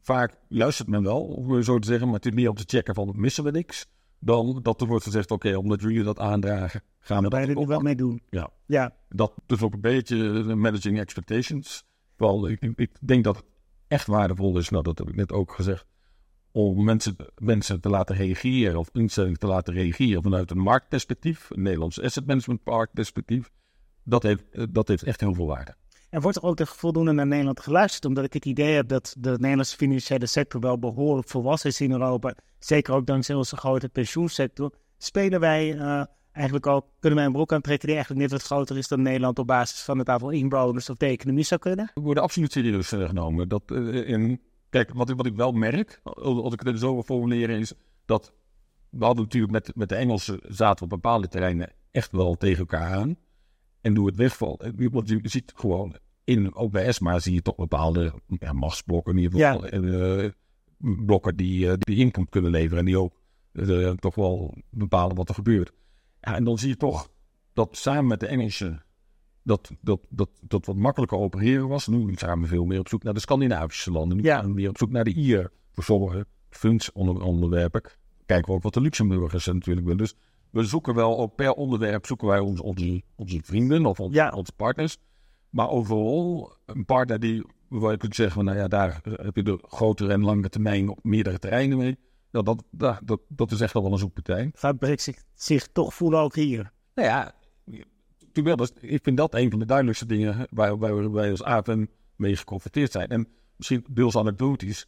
Vaak 0.00 0.38
luistert 0.48 0.88
men 0.88 1.02
wel, 1.02 1.22
om 1.22 1.62
zo 1.62 1.78
te 1.78 1.88
zeggen, 1.88 2.06
maar 2.06 2.16
het 2.16 2.26
is 2.26 2.32
meer 2.32 2.48
om 2.48 2.54
te 2.54 2.64
checken 2.66 2.94
van 2.94 3.12
missen 3.16 3.44
we 3.44 3.50
niks. 3.50 3.86
Dan 4.18 4.60
dat 4.62 4.80
er 4.80 4.86
wordt 4.86 5.04
gezegd, 5.04 5.30
oké, 5.30 5.56
omdat 5.56 5.80
jullie 5.80 6.02
dat 6.02 6.18
aandragen, 6.18 6.82
gaan 6.98 7.22
we 7.22 7.28
daar 7.28 7.48
er 7.48 7.66
wel 7.66 7.80
mee 7.80 7.96
doen. 7.96 8.22
Ja. 8.30 8.50
ja. 8.66 8.94
Dat 9.08 9.32
is 9.46 9.62
ook 9.62 9.74
een 9.74 9.80
beetje 9.80 10.16
managing 10.54 10.98
expectations. 10.98 11.84
Wel, 12.16 12.48
ik, 12.48 12.72
ik, 12.76 12.90
denk 13.00 13.24
dat 13.24 13.36
het 13.36 13.44
echt 13.88 14.06
waardevol 14.06 14.58
is, 14.58 14.68
nou 14.68 14.82
dat 14.82 14.98
heb 14.98 15.08
ik 15.08 15.16
net 15.16 15.32
ook 15.32 15.52
gezegd, 15.52 15.86
om 16.56 16.84
mensen, 16.84 17.16
mensen 17.38 17.80
te 17.80 17.88
laten 17.88 18.16
reageren 18.16 18.78
of 18.78 18.88
instellingen 18.92 19.38
te 19.38 19.46
laten 19.46 19.74
reageren 19.74 20.22
vanuit 20.22 20.50
een 20.50 20.58
marktperspectief, 20.58 21.50
een 21.50 21.62
Nederlands 21.62 22.00
asset 22.00 22.26
management 22.26 22.62
park 22.62 22.90
perspectief. 22.92 23.50
Dat 24.04 24.22
heeft, 24.22 24.74
dat 24.74 24.88
heeft 24.88 25.02
echt 25.02 25.20
heel 25.20 25.34
veel 25.34 25.46
waarde. 25.46 25.74
En 26.10 26.20
wordt 26.20 26.36
er 26.36 26.42
ook 26.42 26.66
voldoende 26.66 27.12
naar 27.12 27.26
Nederland 27.26 27.60
geluisterd? 27.60 28.04
Omdat 28.04 28.24
ik 28.24 28.32
het 28.32 28.44
idee 28.44 28.74
heb 28.74 28.88
dat 28.88 29.14
de 29.18 29.30
Nederlandse 29.30 29.76
financiële 29.76 30.26
sector 30.26 30.60
wel 30.60 30.78
behoorlijk 30.78 31.28
volwassen 31.28 31.70
is 31.70 31.80
in 31.80 31.92
Europa. 31.92 32.34
Zeker 32.58 32.94
ook 32.94 33.06
dankzij 33.06 33.34
onze 33.34 33.56
grote 33.56 33.88
pensioensector. 33.88 34.72
Spelen 34.98 35.40
wij 35.40 35.74
uh, 35.74 36.04
eigenlijk 36.32 36.66
ook, 36.66 36.86
kunnen 37.00 37.18
wij 37.18 37.28
een 37.28 37.34
broek 37.34 37.52
aantrekken 37.52 37.86
die 37.86 37.96
eigenlijk 37.96 38.30
net 38.30 38.40
wat 38.40 38.48
groter 38.48 38.76
is 38.76 38.88
dan 38.88 39.02
Nederland 39.02 39.38
op 39.38 39.46
basis 39.46 39.80
van 39.80 39.98
het 39.98 40.08
aantal 40.08 40.30
inwoners 40.30 40.90
of 40.90 40.96
de 40.96 41.06
economie 41.06 41.44
zou 41.44 41.60
kunnen? 41.60 41.90
We 41.94 42.00
worden 42.00 42.22
absoluut 42.22 42.52
serieus 42.52 42.88
genomen. 42.88 43.48
Dat, 43.48 43.62
uh, 43.72 44.08
in, 44.08 44.40
kijk, 44.70 44.94
wat, 44.94 45.10
wat 45.10 45.26
ik 45.26 45.36
wel 45.36 45.52
merk, 45.52 46.00
als 46.02 46.52
ik 46.52 46.60
het 46.60 46.78
zo 46.78 46.92
wil 46.92 47.02
formuleren, 47.02 47.58
is 47.58 47.72
dat 48.04 48.32
we 48.90 49.04
hadden 49.04 49.24
natuurlijk 49.24 49.52
met, 49.52 49.76
met 49.76 49.88
de 49.88 49.94
Engelsen 49.94 50.40
zaten 50.42 50.84
op 50.84 50.90
bepaalde 50.90 51.28
terreinen 51.28 51.72
echt 51.90 52.12
wel 52.12 52.34
tegen 52.34 52.58
elkaar 52.58 52.94
aan. 52.94 53.16
En 53.80 53.94
door 53.94 54.06
het 54.06 54.16
wegval, 54.16 54.60
want 54.90 55.08
je 55.08 55.20
ziet 55.22 55.52
gewoon 55.56 55.96
in, 56.24 56.54
ook 56.54 56.70
bij 56.70 56.84
ESMA 56.84 57.18
zie 57.18 57.34
je 57.34 57.42
toch 57.42 57.56
bepaalde 57.56 58.12
ja, 58.26 58.52
machtsblokken 58.52 59.16
in 59.16 59.22
ieder 59.22 59.40
geval. 59.40 59.64
Ja. 59.64 60.22
Uh, 60.22 60.30
blokken 60.78 61.36
die, 61.36 61.66
uh, 61.66 61.72
die 61.78 61.96
inkomst 61.96 62.30
kunnen 62.30 62.50
leveren 62.50 62.78
en 62.78 62.84
die 62.84 62.98
ook 62.98 63.20
uh, 63.52 63.90
toch 63.90 64.14
wel 64.14 64.54
bepalen 64.70 65.16
wat 65.16 65.28
er 65.28 65.34
gebeurt. 65.34 65.72
Ja, 66.20 66.34
en 66.34 66.44
dan 66.44 66.58
zie 66.58 66.68
je 66.68 66.76
toch 66.76 67.10
dat 67.52 67.76
samen 67.76 68.06
met 68.06 68.20
de 68.20 68.26
Engelsen 68.26 68.84
dat, 69.46 69.70
dat, 69.80 70.00
dat, 70.08 70.28
dat 70.40 70.66
wat 70.66 70.76
makkelijker 70.76 71.18
opereren 71.18 71.68
was. 71.68 71.86
Nu 71.86 72.14
zijn 72.14 72.40
we 72.40 72.46
veel 72.46 72.64
meer 72.64 72.78
op 72.78 72.88
zoek 72.88 73.02
naar 73.02 73.14
de 73.14 73.20
Scandinavische 73.20 73.90
landen. 73.90 74.16
Nu 74.16 74.22
ja. 74.22 74.36
gaan 74.36 74.46
we 74.46 74.52
meer 74.54 74.68
op 74.68 74.78
zoek 74.78 74.90
naar 74.90 75.04
de 75.04 75.14
IR 75.14 75.50
voor 75.72 75.84
sommige 75.84 76.26
functionderwerpen. 76.50 77.82
Kijken 78.26 78.46
we 78.46 78.52
ook 78.52 78.62
wat 78.62 78.74
de 78.74 78.80
Luxemburgers 78.80 79.46
natuurlijk 79.46 79.86
willen. 79.86 80.02
Dus 80.02 80.14
we 80.50 80.64
zoeken 80.64 80.94
wel 80.94 81.18
ook 81.18 81.34
per 81.34 81.52
onderwerp 81.52 82.06
zoeken 82.06 82.26
wij 82.26 82.38
onze, 82.38 82.62
onze, 82.62 83.02
onze 83.16 83.40
vrienden 83.42 83.86
of 83.86 84.00
onze, 84.00 84.14
ja. 84.14 84.30
onze 84.30 84.52
partners. 84.56 84.98
Maar 85.50 85.68
overal 85.68 86.52
een 86.64 86.84
partner 86.84 87.20
die, 87.20 87.46
waar 87.68 87.90
je 87.90 87.96
kunt 87.96 88.14
zeggen, 88.14 88.44
nou 88.44 88.56
ja, 88.56 88.68
daar 88.68 89.00
heb 89.02 89.36
je 89.36 89.42
de 89.42 89.58
grotere 89.62 90.12
en 90.12 90.24
lange 90.24 90.48
termijn 90.48 90.88
op 90.88 90.98
meerdere 91.02 91.38
terreinen 91.38 91.78
mee. 91.78 91.98
Ja, 92.30 92.42
dat, 92.42 92.62
dat, 92.70 93.00
dat, 93.04 93.20
dat 93.28 93.50
is 93.50 93.60
echt 93.60 93.72
wel 93.72 93.92
een 93.92 93.98
zoekpartij. 93.98 94.50
Gaat 94.54 94.78
Brexit 94.78 95.24
zich 95.34 95.66
toch 95.66 95.94
voelen 95.94 96.20
ook 96.20 96.34
hier? 96.34 96.72
Nou 96.94 97.08
ja, 97.08 97.34
ik 98.80 99.02
vind 99.02 99.16
dat 99.16 99.34
een 99.34 99.50
van 99.50 99.58
de 99.58 99.64
duidelijkste 99.64 100.06
dingen 100.06 100.46
waar, 100.50 100.78
waar 100.78 101.12
wij 101.12 101.30
als 101.30 101.42
AFM 101.42 101.86
mee 102.16 102.36
geconfronteerd 102.36 102.92
zijn. 102.92 103.08
En 103.08 103.28
misschien 103.56 103.84
deels 103.90 104.16
anekdotisch. 104.16 104.86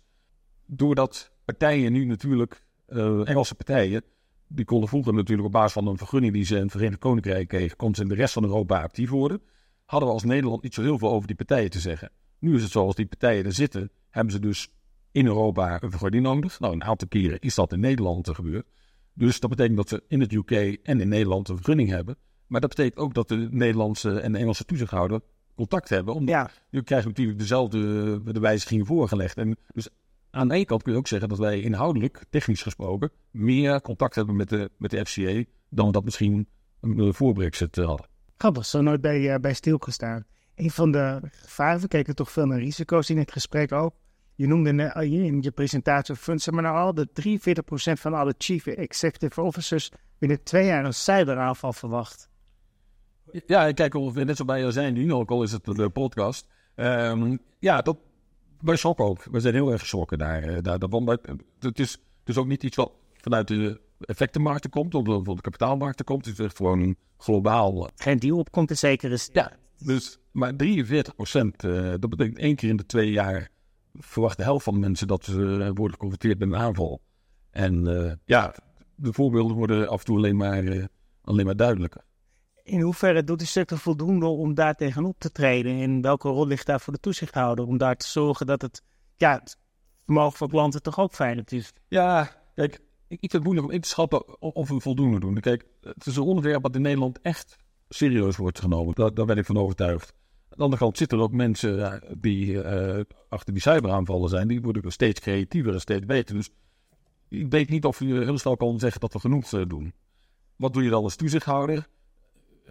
Doordat 0.66 1.32
partijen 1.44 1.92
nu 1.92 2.04
natuurlijk, 2.04 2.64
uh, 2.88 3.28
Engelse 3.28 3.54
partijen, 3.54 4.02
die 4.46 4.64
konden 4.64 4.88
vroeger 4.88 5.14
natuurlijk 5.14 5.46
op 5.46 5.52
basis 5.52 5.72
van 5.72 5.86
een 5.86 5.96
vergunning 5.96 6.32
die 6.32 6.44
ze 6.44 6.56
in 6.56 6.62
het 6.62 6.70
Verenigd 6.70 7.00
Koninkrijk 7.00 7.48
kregen, 7.48 7.76
konden 7.76 7.96
ze 7.96 8.02
in 8.02 8.08
de 8.08 8.14
rest 8.14 8.32
van 8.32 8.44
Europa 8.44 8.82
actief 8.82 9.10
worden. 9.10 9.42
Hadden 9.84 10.08
we 10.08 10.14
als 10.14 10.24
Nederland 10.24 10.62
niet 10.62 10.74
zo 10.74 10.82
heel 10.82 10.98
veel 10.98 11.10
over 11.10 11.26
die 11.26 11.36
partijen 11.36 11.70
te 11.70 11.80
zeggen. 11.80 12.10
Nu 12.38 12.54
is 12.54 12.62
het 12.62 12.70
zo, 12.70 12.84
als 12.84 12.94
die 12.94 13.06
partijen 13.06 13.44
er 13.44 13.52
zitten, 13.52 13.90
hebben 14.10 14.32
ze 14.32 14.40
dus 14.40 14.68
in 15.12 15.26
Europa 15.26 15.82
een 15.82 15.90
vergunning 15.90 16.24
nodig. 16.24 16.60
Nou, 16.60 16.72
een 16.72 16.84
aantal 16.84 17.08
keren 17.08 17.40
is 17.40 17.54
dat 17.54 17.72
in 17.72 17.80
Nederland 17.80 18.28
gebeurd. 18.30 18.66
Dus 19.12 19.40
dat 19.40 19.50
betekent 19.50 19.76
dat 19.76 19.88
ze 19.88 20.02
in 20.08 20.20
het 20.20 20.32
UK 20.32 20.50
en 20.82 21.00
in 21.00 21.08
Nederland 21.08 21.48
een 21.48 21.56
vergunning 21.56 21.88
hebben. 21.88 22.16
Maar 22.48 22.60
dat 22.60 22.68
betekent 22.68 22.96
ook 22.96 23.14
dat 23.14 23.28
de 23.28 23.48
Nederlandse 23.50 24.20
en 24.20 24.32
de 24.32 24.38
Engelse 24.38 24.64
toezichthouder 24.64 25.20
contact 25.54 25.88
hebben. 25.88 26.14
Omdat 26.14 26.34
ja. 26.34 26.50
je 26.70 26.82
krijgt 26.82 27.06
natuurlijk 27.06 27.38
dezelfde 27.38 27.78
de 28.32 28.40
wijzigingen 28.40 28.86
voorgelegd. 28.86 29.36
En 29.36 29.56
dus 29.72 29.88
aan 30.30 30.48
de 30.48 30.54
ene 30.54 30.64
kant 30.64 30.82
kun 30.82 30.92
je 30.92 30.98
ook 30.98 31.06
zeggen 31.06 31.28
dat 31.28 31.38
wij 31.38 31.60
inhoudelijk, 31.60 32.24
technisch 32.30 32.62
gesproken, 32.62 33.10
meer 33.30 33.80
contact 33.80 34.14
hebben 34.14 34.36
met 34.36 34.48
de, 34.48 34.70
met 34.76 34.90
de 34.90 35.06
FCA 35.06 35.44
dan 35.68 35.86
we 35.86 35.92
dat 35.92 36.04
misschien 36.04 36.48
voor 37.10 37.32
Brexit 37.32 37.76
hadden. 37.76 38.06
Grappig, 38.36 38.66
zo 38.66 38.80
nooit 38.80 39.00
bij, 39.00 39.20
uh, 39.20 39.34
bij 39.34 39.54
stilgestaan. 39.54 40.24
Een 40.54 40.70
van 40.70 40.90
de 40.92 41.20
gevaren, 41.22 41.80
we 41.80 41.88
kijken 41.88 42.14
toch 42.14 42.30
veel 42.30 42.46
naar 42.46 42.58
risico's 42.58 43.10
in 43.10 43.18
het 43.18 43.32
gesprek 43.32 43.72
ook. 43.72 43.94
Je 44.34 44.46
noemde 44.46 44.72
net, 44.72 44.94
in 44.94 45.42
je 45.42 45.50
presentatie 45.50 46.14
van 46.14 46.38
maar 46.50 46.74
al 46.74 46.94
dat 46.94 47.08
43% 47.08 47.32
van 47.92 48.14
alle 48.14 48.34
chief 48.38 48.66
executive 48.66 49.40
officers 49.40 49.90
binnen 50.18 50.42
twee 50.42 50.66
jaar 50.66 50.84
een 50.84 50.94
cyberaanval 50.94 51.72
verwacht. 51.72 52.27
Ja, 53.46 53.72
kijk 53.72 53.94
ongeveer 53.94 54.24
net 54.24 54.36
zo 54.36 54.44
bij 54.44 54.60
jou 54.60 54.72
zijn 54.72 54.94
nu, 54.94 55.12
ook 55.12 55.30
al 55.30 55.42
is 55.42 55.52
het 55.52 55.64
de 55.64 55.88
podcast. 55.88 56.46
Um, 56.76 57.38
ja, 57.58 57.82
dat, 57.82 57.96
wij 58.60 58.76
schokken 58.76 59.04
ook. 59.04 59.24
We 59.30 59.40
zijn 59.40 59.54
heel 59.54 59.72
erg 59.72 59.80
geschrokken 59.80 60.18
daar. 60.18 60.42
Eh, 60.42 60.62
daar, 60.62 60.78
daar 60.78 61.18
het, 61.58 61.78
is, 61.78 61.92
het 61.92 62.28
is 62.28 62.36
ook 62.36 62.46
niet 62.46 62.62
iets 62.62 62.76
wat 62.76 62.92
vanuit 63.16 63.48
de 63.48 63.80
effectenmarkten 64.00 64.70
komt, 64.70 64.94
of 64.94 65.04
van 65.04 65.34
de 65.34 65.40
kapitaalmarkten 65.40 66.04
komt. 66.04 66.24
Het 66.24 66.38
is 66.38 66.44
echt 66.44 66.56
gewoon 66.56 66.96
globaal. 67.18 67.86
Eh, 67.86 67.92
Geen 67.96 68.18
deal 68.18 68.38
op 68.38 68.50
komt 68.50 68.70
er 68.70 68.76
zeker 68.76 69.10
eens. 69.10 69.28
Ja, 69.32 69.52
dus, 69.78 70.18
maar 70.30 70.56
43 70.56 71.14
procent, 71.14 71.64
uh, 71.64 71.90
dat 71.98 72.10
betekent 72.10 72.38
één 72.38 72.56
keer 72.56 72.68
in 72.68 72.76
de 72.76 72.86
twee 72.86 73.10
jaar 73.10 73.48
verwacht 73.92 74.36
de 74.36 74.42
helft 74.42 74.64
van 74.64 74.74
de 74.74 74.80
mensen 74.80 75.06
dat 75.06 75.24
ze 75.24 75.70
worden 75.74 75.92
geconfronteerd 75.92 76.38
met 76.38 76.48
een 76.48 76.56
aanval. 76.56 77.00
En 77.50 77.88
uh, 77.88 78.12
ja, 78.24 78.54
de 78.94 79.12
voorbeelden 79.12 79.56
worden 79.56 79.88
af 79.88 79.98
en 79.98 80.04
toe 80.04 80.16
alleen 80.16 80.36
maar, 80.36 80.88
alleen 81.22 81.44
maar 81.44 81.56
duidelijker. 81.56 82.02
In 82.68 82.80
hoeverre 82.80 83.24
doet 83.24 83.38
de 83.38 83.46
sector 83.46 83.78
voldoende 83.78 84.26
om 84.26 84.54
daar 84.54 84.74
tegenop 84.74 85.18
te 85.18 85.32
treden? 85.32 85.80
En 85.80 86.00
welke 86.00 86.28
rol 86.28 86.46
ligt 86.46 86.66
daar 86.66 86.80
voor 86.80 86.92
de 86.92 87.00
toezichthouder 87.00 87.66
om 87.66 87.78
daar 87.78 87.96
te 87.96 88.06
zorgen 88.06 88.46
dat 88.46 88.62
het 88.62 88.82
ja, 89.16 89.42
vermogen 90.04 90.38
van 90.38 90.48
klanten 90.48 90.82
toch 90.82 90.98
ook. 90.98 91.18
Het 91.18 91.52
is. 91.52 91.72
Ja, 91.88 92.30
kijk, 92.54 92.80
ik, 93.08 93.18
vind 93.18 93.32
het 93.32 93.42
moeilijk 93.42 93.66
om 93.66 93.72
in 93.72 93.80
te 93.80 93.88
schatten 93.88 94.40
of 94.40 94.68
we 94.68 94.80
voldoende 94.80 95.20
doen. 95.20 95.40
Kijk, 95.40 95.66
het 95.80 96.06
is 96.06 96.16
een 96.16 96.22
onderwerp 96.22 96.62
wat 96.62 96.74
in 96.74 96.82
Nederland 96.82 97.20
echt 97.20 97.56
serieus 97.88 98.36
wordt 98.36 98.60
genomen. 98.60 98.94
Daar, 98.94 99.14
daar 99.14 99.26
ben 99.26 99.38
ik 99.38 99.44
van 99.44 99.56
overtuigd. 99.56 100.12
Aan 100.48 100.56
de 100.56 100.62
andere 100.62 100.82
kant 100.82 100.96
zitten 100.96 101.18
er 101.18 101.24
ook 101.24 101.32
mensen 101.32 102.02
die 102.18 102.46
uh, 102.46 103.00
achter 103.28 103.52
die 103.52 103.62
cyberaanvallen 103.62 104.28
zijn. 104.28 104.48
Die 104.48 104.62
worden 104.62 104.92
steeds 104.92 105.20
creatiever 105.20 105.72
en 105.72 105.80
steeds 105.80 106.06
beter. 106.06 106.34
Dus 106.34 106.50
ik 107.28 107.50
weet 107.50 107.68
niet 107.68 107.84
of 107.84 107.98
je 107.98 108.06
heel 108.06 108.38
snel 108.38 108.56
kan 108.56 108.78
zeggen 108.78 109.00
dat 109.00 109.12
we 109.12 109.18
genoeg 109.18 109.52
uh, 109.52 109.62
doen. 109.66 109.92
Wat 110.56 110.72
doe 110.72 110.82
je 110.82 110.90
dan 110.90 111.02
als 111.02 111.16
toezichthouder? 111.16 111.86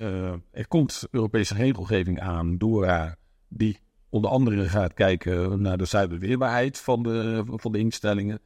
Uh, 0.01 0.33
er 0.51 0.67
komt 0.67 1.07
Europese 1.11 1.53
regelgeving 1.53 2.19
aan, 2.19 2.57
DORA, 2.57 3.15
die 3.47 3.79
onder 4.09 4.29
andere 4.29 4.69
gaat 4.69 4.93
kijken 4.93 5.61
naar 5.61 5.77
de 5.77 5.85
cyberweerbaarheid 5.85 6.77
van 6.77 7.03
de, 7.03 7.43
van 7.45 7.71
de 7.71 7.79
instellingen. 7.79 8.39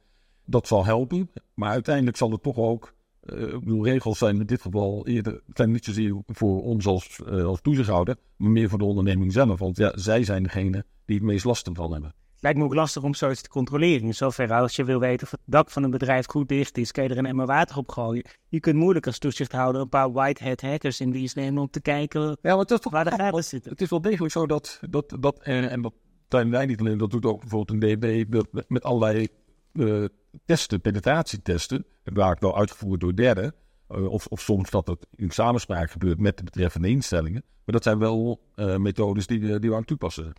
Dat 0.44 0.66
zal 0.66 0.84
helpen, 0.84 1.30
maar 1.54 1.70
uiteindelijk 1.70 2.16
zal 2.16 2.30
het 2.30 2.42
toch 2.42 2.56
ook 2.56 2.94
uh, 3.24 3.58
bedoel, 3.58 3.84
regels 3.84 4.18
zijn 4.18 4.40
in 4.40 4.46
dit 4.46 4.60
geval 4.60 5.06
eerder, 5.06 5.40
zijn 5.52 5.70
niet 5.70 5.84
zozeer 5.84 6.22
voor 6.26 6.62
ons 6.62 6.86
als, 6.86 7.20
uh, 7.26 7.44
als 7.44 7.60
toezichthouder, 7.60 8.16
maar 8.36 8.50
meer 8.50 8.68
voor 8.68 8.78
de 8.78 8.84
onderneming 8.84 9.32
zelf. 9.32 9.58
Want 9.58 9.76
ja, 9.76 9.92
zij 9.94 10.24
zijn 10.24 10.42
degene 10.42 10.84
die 11.04 11.16
het 11.16 11.24
meest 11.24 11.44
last 11.44 11.70
van 11.72 11.92
hebben. 11.92 12.14
Lijkt 12.42 12.58
me 12.58 12.64
ook 12.64 12.74
lastig 12.74 13.02
om 13.02 13.14
zoiets 13.14 13.42
te 13.42 13.48
controleren. 13.48 14.06
In 14.06 14.14
zoverre, 14.14 14.54
als 14.54 14.76
je 14.76 14.84
wil 14.84 15.00
weten 15.00 15.26
of 15.26 15.30
het 15.30 15.40
dak 15.44 15.70
van 15.70 15.82
een 15.82 15.90
bedrijf 15.90 16.26
goed 16.26 16.48
dicht 16.48 16.78
is, 16.78 16.92
kan 16.92 17.04
je 17.04 17.10
er 17.10 17.18
een 17.18 17.26
emmer 17.26 17.46
water 17.46 17.76
op 17.76 17.90
gooien. 17.90 18.24
Je 18.48 18.60
kunt 18.60 18.76
moeilijk 18.76 19.06
als 19.06 19.18
toezichthouder 19.18 19.80
een 19.80 19.88
paar 19.88 20.12
white 20.12 20.44
hat 20.44 20.60
hackers 20.60 21.00
in 21.00 21.10
dienst 21.10 21.36
nemen 21.36 21.62
om 21.62 21.70
te 21.70 21.80
kijken 21.80 22.20
ja, 22.20 22.36
maar 22.42 22.58
het 22.58 22.70
is 22.70 22.80
toch, 22.80 22.92
waar 22.92 23.04
de 23.04 23.10
gaten 23.10 23.44
zitten. 23.44 23.70
Het 23.70 23.80
is 23.80 23.90
wel 23.90 24.00
degelijk 24.00 24.32
zo 24.32 24.46
dat, 24.46 24.80
dat, 24.90 25.16
dat 25.20 25.38
en, 25.42 25.70
en 25.70 25.82
dat 25.82 25.92
zijn 26.28 26.50
wij 26.50 26.66
niet 26.66 26.80
alleen, 26.80 26.98
dat 26.98 27.10
doet 27.10 27.24
ook 27.24 27.40
bijvoorbeeld 27.40 27.82
een 27.82 27.98
DB 27.98 28.42
met 28.68 28.82
allerlei 28.82 29.28
uh, 29.72 30.04
testen, 30.44 30.80
penetratietesten, 30.80 31.84
vaak 32.04 32.40
wel 32.40 32.56
uitgevoerd 32.56 33.00
door 33.00 33.14
derden. 33.16 33.54
Uh, 33.90 34.06
of, 34.06 34.26
of, 34.26 34.40
soms 34.40 34.70
dat 34.70 34.86
het 34.86 35.06
in 35.16 35.30
samenspraak 35.30 35.90
gebeurt 35.90 36.18
met 36.18 36.36
de 36.36 36.44
betreffende 36.44 36.88
instellingen. 36.88 37.42
Maar 37.64 37.74
dat 37.74 37.82
zijn 37.82 37.98
wel 37.98 38.40
uh, 38.56 38.76
methodes 38.76 39.26
die, 39.26 39.58
die 39.58 39.70
we 39.70 39.76
aan 39.76 39.84
toepassen. 39.84 40.32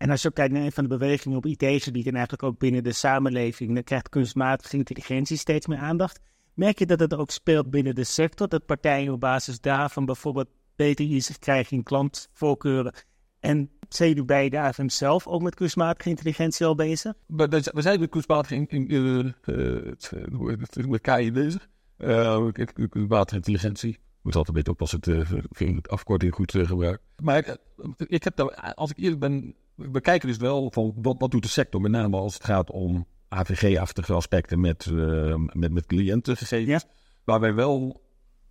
En 0.00 0.10
als 0.10 0.22
je 0.22 0.28
ook 0.28 0.34
kijkt 0.34 0.52
naar 0.52 0.62
een 0.62 0.72
van 0.72 0.82
de 0.82 0.96
bewegingen 0.98 1.36
op 1.36 1.46
IT-gebied 1.46 2.06
en 2.06 2.12
eigenlijk 2.14 2.42
ook 2.42 2.58
binnen 2.58 2.84
de 2.84 2.92
samenleving, 2.92 3.74
dan 3.74 3.84
krijgt 3.84 4.08
kunstmatige 4.08 4.76
intelligentie 4.76 5.36
steeds 5.36 5.66
meer 5.66 5.78
aandacht. 5.78 6.20
Merk 6.54 6.78
je 6.78 6.86
dat 6.86 7.00
het 7.00 7.14
ook 7.14 7.30
speelt 7.30 7.70
binnen 7.70 7.94
de 7.94 8.04
sector, 8.04 8.48
dat 8.48 8.66
partijen 8.66 9.12
op 9.12 9.20
basis 9.20 9.60
daarvan 9.60 10.04
bijvoorbeeld 10.04 10.48
beter 10.76 11.10
inzicht 11.10 11.38
krijgen 11.38 11.76
in 11.76 11.82
klantvoorkeuren 11.82 12.92
en 13.40 13.70
zijn 13.88 14.08
jullie 14.08 14.24
bij 14.24 14.48
de 14.48 14.58
AFM 14.58 14.88
zelf 14.88 15.26
ook 15.26 15.42
met 15.42 15.54
kunstmatige 15.54 16.08
intelligentie 16.08 16.66
al 16.66 16.74
bezig? 16.74 17.14
We 17.26 17.62
zijn 17.74 18.00
met 18.00 18.10
kunstmatige 18.10 18.54
intelligentie 18.54 19.34
uh, 19.44 20.88
met 20.88 21.00
KI 21.00 21.32
bezig. 21.32 21.68
Uh, 21.98 22.48
kunstmatige 22.88 23.36
intelligentie. 23.36 23.98
Moet 24.22 24.36
altijd 24.36 24.56
weten 24.56 24.72
op 24.72 24.80
als 24.80 24.92
het 24.92 25.88
afkorting 25.88 26.34
goed 26.34 26.52
gebruikt. 26.52 27.02
Maar 27.22 27.56
ik 27.96 28.24
heb 28.24 28.36
daar, 28.36 28.74
als 28.74 28.90
ik 28.90 28.98
eerlijk 28.98 29.20
ben, 29.20 29.54
we 29.92 30.00
kijken 30.00 30.28
dus 30.28 30.36
wel 30.36 30.70
van 30.70 30.94
wat, 30.96 31.16
wat 31.18 31.30
doet 31.30 31.42
de 31.42 31.48
sector, 31.48 31.80
met 31.80 31.90
name 31.90 32.16
als 32.16 32.34
het 32.34 32.44
gaat 32.44 32.70
om 32.70 33.06
AVG-achtige 33.28 34.12
aspecten 34.12 34.60
met, 34.60 34.86
uh, 34.86 35.34
met, 35.52 35.72
met 35.72 35.86
cliëntengegevens. 35.86 36.82
Ja. 36.82 36.90
Waar 37.24 37.40
wij 37.40 37.54
wel 37.54 38.02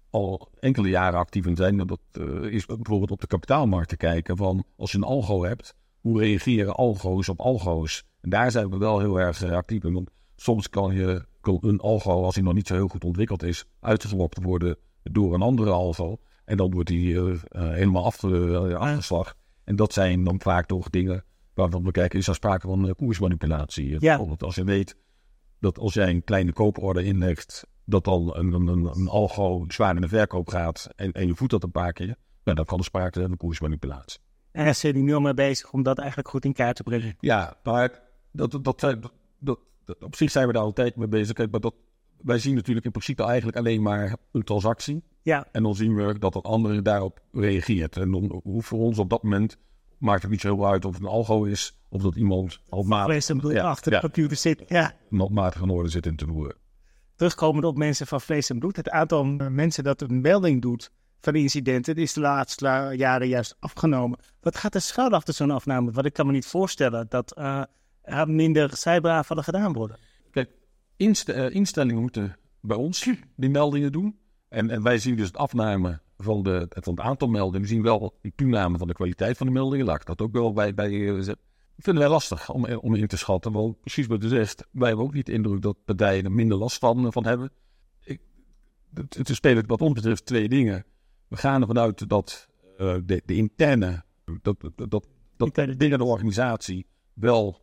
al 0.10 0.50
enkele 0.60 0.90
jaren 0.90 1.20
actief 1.20 1.46
in 1.46 1.56
zijn. 1.56 1.78
Dat 1.78 2.00
uh, 2.14 2.54
is 2.54 2.66
bijvoorbeeld 2.66 3.12
op 3.12 3.22
de 3.22 3.28
kapitaalmarkt 3.28 3.90
te 3.90 3.98
kijken 3.98 4.38
van 4.38 4.64
als 4.78 4.92
je 4.92 4.98
een 4.98 5.04
algo 5.04 5.44
hebt, 5.44 5.76
hoe 6.02 6.20
reageren 6.20 6.76
algo's 6.76 7.30
op 7.30 7.40
algo's? 7.40 8.04
En 8.22 8.30
daar 8.30 8.52
zijn 8.52 8.70
we 8.70 8.78
wel 8.78 9.00
heel 9.00 9.20
erg 9.20 9.44
uh, 9.44 9.52
actief 9.52 9.84
in. 9.84 9.94
Want 9.94 10.10
soms 10.36 10.70
kan 10.70 10.96
je 10.96 11.26
een 11.42 11.80
algo, 11.80 12.24
als 12.24 12.36
hij 12.36 12.44
nog 12.44 12.54
niet 12.54 12.68
zo 12.68 12.74
heel 12.74 12.88
goed 12.88 13.04
ontwikkeld 13.04 13.44
is, 13.44 13.66
uitgelopt 13.80 14.44
worden 14.44 14.78
door 15.04 15.34
een 15.34 15.42
andere 15.42 15.72
algo. 15.72 16.18
En 16.46 16.58
dan 16.58 16.72
wordt 16.72 16.90
die 16.90 17.14
uh, 17.14 17.38
helemaal 17.52 18.06
af, 18.06 18.24
afgeslag. 18.24 19.36
En 19.70 19.76
dat 19.76 19.94
zijn 19.94 20.24
dan 20.24 20.42
vaak 20.42 20.66
toch 20.66 20.90
dingen 20.90 21.24
waarvan 21.54 21.84
we 21.84 21.92
kijken, 21.92 22.20
is 22.20 22.28
er 22.28 22.36
sprake 22.36 22.68
van 22.68 22.96
koersmanipulatie. 22.96 23.90
Ja. 23.90 23.98
Bijvoorbeeld 24.00 24.44
als 24.44 24.56
je 24.56 24.64
weet 24.64 24.96
dat 25.60 25.78
als 25.78 25.94
jij 25.94 26.10
een 26.10 26.24
kleine 26.24 26.54
kooporde 26.54 27.04
inlegt 27.04 27.68
dat 27.86 28.04
dan 28.04 28.36
een, 28.36 28.54
een, 28.54 28.68
een, 28.68 29.08
algo 29.08 29.66
zwaar 29.68 29.96
in 29.96 30.02
de 30.02 30.08
verkoop 30.08 30.48
gaat 30.48 30.90
en, 30.96 31.12
en 31.12 31.28
je 31.28 31.36
voedt 31.36 31.52
dat 31.52 31.64
een 31.64 31.72
paar 31.72 31.94
keer, 31.94 32.16
nou, 32.44 32.58
dan 32.58 32.66
kan 32.66 32.78
er 32.78 32.84
sprake 32.84 33.18
zijn 33.18 33.28
van 33.28 33.38
koersmanipulatie. 33.38 34.20
En 34.52 34.66
is 34.66 34.84
er 34.84 34.94
nu 34.94 35.14
al 35.14 35.20
mee 35.20 35.34
bezig 35.34 35.72
om 35.72 35.84
dat 35.84 35.98
eigenlijk 35.98 36.30
goed 36.30 36.46
in 36.46 36.54
kaart 36.54 36.76
te 36.76 36.84
brengen? 36.84 37.16
Ja, 37.20 37.58
maar 37.64 38.02
dat, 38.32 38.52
dat, 38.52 38.80
dat, 38.80 39.12
dat, 39.40 39.60
op 40.00 40.16
zich 40.16 40.32
zijn 40.32 40.48
we 40.48 40.54
daar 40.54 40.62
altijd 40.62 40.96
mee 40.96 41.08
bezig. 41.08 41.38
Maar 41.52 41.60
dat, 41.60 41.76
wij 42.18 42.40
zien 42.40 42.56
natuurlijk 42.56 42.86
in 42.86 42.92
principe 42.92 43.24
eigenlijk 43.24 43.58
alleen 43.58 43.82
maar 43.82 44.16
een 44.32 44.44
transactie. 44.44 45.04
Ja. 45.22 45.48
En 45.52 45.64
dan 45.64 45.76
zien 45.76 45.96
we 45.96 46.20
dat 46.20 46.36
een 46.36 46.42
andere 46.42 46.82
daarop 46.82 47.20
reageert. 47.32 47.98
En 47.98 48.12
dan 48.12 48.42
hoeft 48.44 48.68
voor 48.68 48.80
ons 48.80 49.00
op 49.00 49.10
dat 49.10 49.24
moment 49.24 49.58
maakt 49.98 50.22
het 50.22 50.32
niet 50.32 50.42
zo 50.42 50.56
heel 50.56 50.68
uit 50.68 50.86
of 50.86 50.94
het 50.94 51.02
een 51.02 51.10
algo 51.10 51.44
is 51.44 51.80
of 51.90 52.02
dat 52.02 52.16
iemand 52.16 52.60
handmatig 52.70 53.52
ja, 53.52 53.70
achter 53.70 53.92
de 53.92 54.00
computer 54.00 54.38
zit. 54.38 54.64
Ja. 54.68 54.94
Handmatig 55.10 55.62
orde 55.62 55.90
zit 55.90 56.06
in 56.06 56.16
te 56.16 56.26
voeren 56.26 56.56
terugkomend 57.20 57.66
op 57.66 57.78
mensen 57.78 58.08
van 58.08 58.22
vlees 58.22 58.50
en 58.50 58.60
bloed. 58.60 58.76
Het 58.76 58.90
aantal 58.90 59.26
mensen 59.50 59.84
dat 59.84 60.02
een 60.02 60.22
melding 60.22 60.62
doet 60.62 60.92
van 61.22 61.36
incidenten 61.36 61.96
is 61.96 62.14
de 62.14 62.20
laatste 62.20 62.94
jaren 62.96 63.28
juist 63.28 63.56
afgenomen. 63.60 64.20
Wat 64.42 64.58
gaat 64.58 64.74
de 64.74 64.80
schade 64.80 65.16
achter 65.16 65.34
zo'n 65.34 65.52
afname? 65.52 65.92
Want 65.92 66.06
ik 66.06 66.14
kan 66.14 66.26
me 66.26 66.32
niet 66.32 66.46
voorstellen 66.46 67.06
dat 67.10 67.38
uh, 67.38 67.64
er 68.02 68.30
minder 68.30 68.78
cyberaanvallen 68.78 69.44
gedaan 69.44 69.74
worden. 69.74 69.98
Kijk, 70.32 70.50
inst 70.98 71.30
uh, 71.30 71.50
instellingen 71.50 72.02
moeten 72.02 72.38
bij 72.62 72.78
ons 72.78 73.10
die 73.36 73.50
meldingen 73.50 73.92
doen. 73.92 74.20
En, 74.50 74.70
en 74.70 74.84
wij 74.84 74.98
zien 74.98 75.16
dus 75.16 75.28
het 75.28 75.38
afname 75.38 76.02
van, 76.18 76.44
de, 76.44 76.66
van 76.70 76.94
het 76.94 77.04
aantal 77.04 77.28
meldingen. 77.28 77.62
We 77.62 77.68
zien 77.68 77.82
wel 77.82 78.18
een 78.22 78.34
toename 78.36 78.78
van 78.78 78.88
de 78.88 78.94
kwaliteit 78.94 79.38
van 79.38 79.48
de 79.48 79.54
meldingen. 79.54 79.86
Laat 79.86 80.02
ik 80.02 80.08
dat 80.08 80.22
ook 80.22 80.32
wel 80.32 80.54
bij, 80.54 80.74
bij 80.74 80.92
uh, 80.92 81.34
vinden 81.78 82.04
wij 82.04 82.12
lastig 82.12 82.50
om, 82.50 82.66
om 82.66 82.96
in 82.96 83.08
te 83.08 83.18
schatten. 83.18 83.52
Want 83.52 83.80
precies 83.80 84.08
wat 84.08 84.24
u 84.24 84.28
zegt, 84.28 84.68
wij 84.72 84.88
hebben 84.88 85.06
ook 85.06 85.14
niet 85.14 85.26
de 85.26 85.32
indruk 85.32 85.62
dat 85.62 85.78
partijen 85.86 86.26
er 86.26 86.32
minder 86.32 86.58
last 86.58 86.78
van, 86.78 87.12
van 87.12 87.26
hebben. 87.26 87.52
Ik, 88.04 88.20
het, 88.94 89.14
het 89.14 89.28
spelen 89.28 89.68
wat 89.68 89.82
ons 89.82 89.94
betreft 89.94 90.26
twee 90.26 90.50
dingen. 90.50 90.86
We 91.28 91.38
gaan 91.38 91.62
ervan 91.62 91.80
uit 91.80 92.10
dat 92.10 92.48
uh, 92.78 92.96
de, 93.06 93.22
de, 93.26 93.36
interne, 93.36 94.04
dat, 94.42 94.62
dat, 94.76 94.90
dat, 94.90 95.08
dat 95.38 95.78
binnen 95.78 95.98
de 95.98 96.04
organisatie 96.04 96.86
wel 97.14 97.62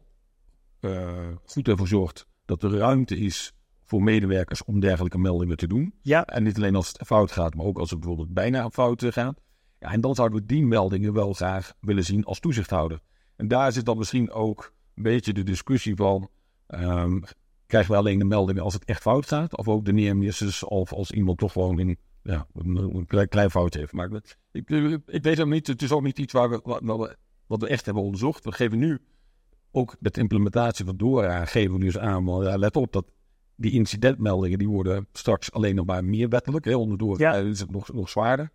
uh, 0.80 1.28
goed 1.44 1.68
ervoor 1.68 1.88
zorgt 1.88 2.26
dat 2.44 2.62
er 2.62 2.70
ruimte 2.70 3.16
is 3.16 3.52
voor 3.86 4.02
medewerkers 4.02 4.64
om 4.64 4.80
dergelijke 4.80 5.18
meldingen 5.18 5.56
te 5.56 5.66
doen. 5.66 5.94
Ja. 6.02 6.24
En 6.24 6.42
niet 6.42 6.56
alleen 6.56 6.76
als 6.76 6.88
het 6.88 7.06
fout 7.06 7.32
gaat, 7.32 7.54
maar 7.54 7.66
ook 7.66 7.78
als 7.78 7.90
het 7.90 7.98
bijvoorbeeld 7.98 8.34
bijna 8.34 8.70
fout 8.70 9.04
gaat. 9.08 9.40
Ja, 9.78 9.92
en 9.92 10.00
dan 10.00 10.14
zouden 10.14 10.38
we 10.38 10.46
die 10.46 10.66
meldingen 10.66 11.12
wel 11.12 11.32
graag 11.32 11.74
willen 11.80 12.04
zien 12.04 12.24
als 12.24 12.40
toezichthouder. 12.40 13.00
En 13.36 13.48
daar 13.48 13.72
zit 13.72 13.84
dan 13.84 13.98
misschien 13.98 14.30
ook 14.30 14.72
een 14.94 15.02
beetje 15.02 15.32
de 15.32 15.42
discussie 15.42 15.96
van... 15.96 16.28
Um, 16.68 17.22
krijgen 17.66 17.92
we 17.92 17.98
alleen 17.98 18.18
de 18.18 18.24
meldingen 18.24 18.62
als 18.62 18.74
het 18.74 18.84
echt 18.84 19.00
fout 19.00 19.26
gaat? 19.26 19.56
Of 19.56 19.68
ook 19.68 19.84
de 19.84 19.92
neermissers 19.92 20.64
of 20.64 20.92
als 20.92 21.10
iemand 21.10 21.38
toch 21.38 21.52
gewoon 21.52 21.78
in, 21.78 21.98
ja, 22.22 22.46
een, 22.54 23.04
klein, 23.06 23.28
klein 23.28 23.50
fout 23.50 23.74
heeft 23.74 23.88
gemaakt? 23.88 24.38
Ik, 24.52 24.70
ik 25.06 25.22
weet 25.22 25.38
het 25.38 25.48
niet. 25.48 25.66
Het 25.66 25.82
is 25.82 25.92
ook 25.92 26.02
niet 26.02 26.18
iets 26.18 26.32
waar 26.32 26.50
we, 26.50 26.60
wat, 26.64 26.80
we, 26.82 27.16
wat 27.46 27.60
we 27.60 27.68
echt 27.68 27.84
hebben 27.84 28.02
onderzocht. 28.02 28.44
We 28.44 28.52
geven 28.52 28.78
nu 28.78 29.00
ook 29.70 29.96
met 30.00 30.14
de 30.14 30.20
implementatie 30.20 30.84
van 30.84 30.96
DORA 30.96 31.44
geven 31.44 31.72
we 31.72 31.78
nu 31.78 31.84
eens 31.84 31.98
aan. 31.98 32.24
Maar 32.24 32.42
ja, 32.42 32.56
let 32.56 32.76
op 32.76 32.92
dat 32.92 33.04
die 33.56 33.72
incidentmeldingen 33.72 34.58
die 34.58 34.68
worden 34.68 35.06
straks 35.12 35.52
alleen 35.52 35.74
nog 35.74 35.86
maar 35.86 36.04
meer 36.04 36.28
wettelijk. 36.28 36.64
Hè, 36.64 36.76
onder 36.76 36.98
DORA 36.98 37.34
is 37.34 37.60
het 37.60 37.70
nog, 37.70 37.92
nog 37.92 38.08
zwaarder. 38.08 38.50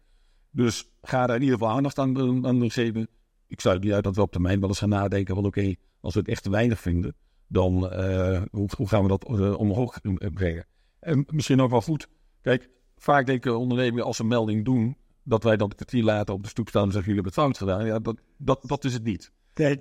Dus 0.51 0.91
ga 1.01 1.27
daar 1.27 1.35
in 1.35 1.41
ieder 1.41 1.57
geval 1.57 1.75
aandacht 1.75 1.99
aan, 1.99 2.47
aan 2.47 2.71
geven 2.71 3.07
ik 3.51 3.59
sluit 3.59 3.83
niet 3.83 3.93
uit 3.93 4.03
dat 4.03 4.15
we 4.15 4.21
op 4.21 4.31
termijn 4.31 4.59
wel 4.59 4.69
eens 4.69 4.79
gaan 4.79 4.89
nadenken 4.89 5.35
van 5.35 5.45
oké, 5.45 5.75
als 6.01 6.13
we 6.13 6.19
het 6.19 6.29
echt 6.29 6.43
te 6.43 6.49
weinig 6.49 6.79
vinden, 6.79 7.15
dan 7.47 7.73
uh, 7.93 8.41
hoe, 8.51 8.69
hoe, 8.77 8.87
gaan 8.87 9.01
we 9.01 9.07
dat 9.07 9.29
uh, 9.29 9.59
omhoog 9.59 9.99
brengen? 10.33 10.65
En 10.99 11.25
misschien 11.27 11.61
ook 11.61 11.69
wel 11.69 11.81
goed. 11.81 12.07
Kijk, 12.41 12.69
vaak 12.97 13.25
denken 13.25 13.57
ondernemingen 13.57 14.05
als 14.05 14.15
ze 14.15 14.21
een 14.21 14.27
melding 14.27 14.65
doen, 14.65 14.97
dat 15.23 15.43
wij 15.43 15.57
dan 15.57 15.67
het 15.67 15.75
kwartier 15.75 16.03
later 16.03 16.33
op 16.33 16.43
de 16.43 16.49
stoep 16.49 16.67
staan 16.67 16.85
en 16.85 16.91
zeggen 16.91 17.13
jullie 17.13 17.29
hebben 17.29 17.43
het 17.43 17.53
fout 17.53 17.69
gedaan. 17.69 17.85
Ja, 17.85 17.99
dat, 17.99 18.21
dat, 18.37 18.63
dat 18.65 18.83
is 18.83 18.93
het 18.93 19.03
niet. 19.03 19.31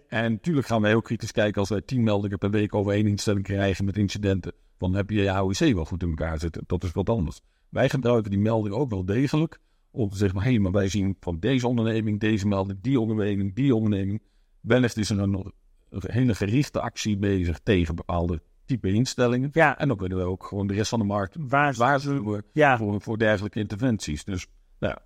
En 0.09 0.33
natuurlijk 0.33 0.67
gaan 0.67 0.81
wij 0.81 0.91
heel 0.91 1.03
kritisch 1.03 1.33
kijken 1.33 1.61
als 1.61 1.69
wij 1.69 1.81
tien 1.81 2.03
meldingen 2.03 2.39
per 2.39 2.51
week 2.51 2.75
over 2.75 2.93
één 2.93 3.07
instelling 3.07 3.45
krijgen 3.45 3.85
met 3.85 3.97
incidenten. 3.97 4.53
Dan 4.81 4.95
heb 4.95 5.11
je 5.11 5.23
je 5.23 5.31
AOC 5.31 5.59
wel 5.59 5.85
goed 5.85 6.03
in 6.03 6.09
elkaar 6.09 6.39
zitten. 6.39 6.63
Dat 6.67 6.85
is 6.85 6.93
wat 6.93 7.09
anders. 7.09 7.41
Wij 7.69 7.89
gebruiken 7.89 8.31
die 8.31 8.41
melding 8.41 8.75
ook 8.75 8.91
wel 8.91 9.05
degelijk 9.05 9.59
om 9.91 10.09
te 10.09 10.17
zeggen, 10.17 10.39
hé, 10.41 10.51
hey, 10.51 10.59
maar 10.59 10.73
wij 10.73 10.89
zien 10.89 11.17
van 11.21 11.39
deze 11.39 11.69
onderneming, 11.69 12.21
deze 12.21 12.47
melding, 12.49 12.79
die 12.81 13.01
onderneming, 13.01 13.55
die 13.55 13.75
onderneming. 13.75 14.23
Wellicht 14.61 14.97
is 14.97 15.11
er 15.11 15.19
een, 15.19 15.53
een 15.91 16.03
hele 16.07 16.35
gerichte 16.35 16.81
actie 16.81 17.17
bezig 17.17 17.61
tegen 17.63 17.95
bepaalde 17.95 18.43
type 18.65 18.93
instellingen. 18.93 19.49
Ja. 19.53 19.79
En 19.79 19.89
dan 19.89 19.97
kunnen 19.97 20.19
we 20.19 20.25
ook 20.25 20.45
gewoon 20.45 20.67
de 20.67 20.75
rest 20.75 20.89
van 20.89 20.99
de 20.99 21.05
markt 21.05 21.37
waarschuwen 21.77 22.45
ja. 22.53 22.77
voor, 22.77 23.01
voor 23.01 23.19
dergelijke 23.19 23.59
interventies. 23.59 24.25
Dus 24.25 24.47
nou, 24.79 24.97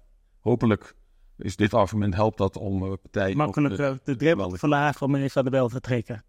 hopelijk 0.41 0.95
is 1.39 1.57
dit 1.57 1.75
argument 1.75 2.15
helpt 2.15 2.39
dat 2.39 2.57
om 2.57 2.83
uh, 2.83 2.93
partijen... 3.03 3.37
Makkelijker 3.37 3.93
de, 3.93 4.01
de 4.05 4.17
drempel 4.17 4.51
verlagen 4.51 5.07
om 5.07 5.29
Van 5.29 5.43
der 5.43 5.53
Bel 5.53 5.69
te 5.69 5.81
trekken. 5.81 6.25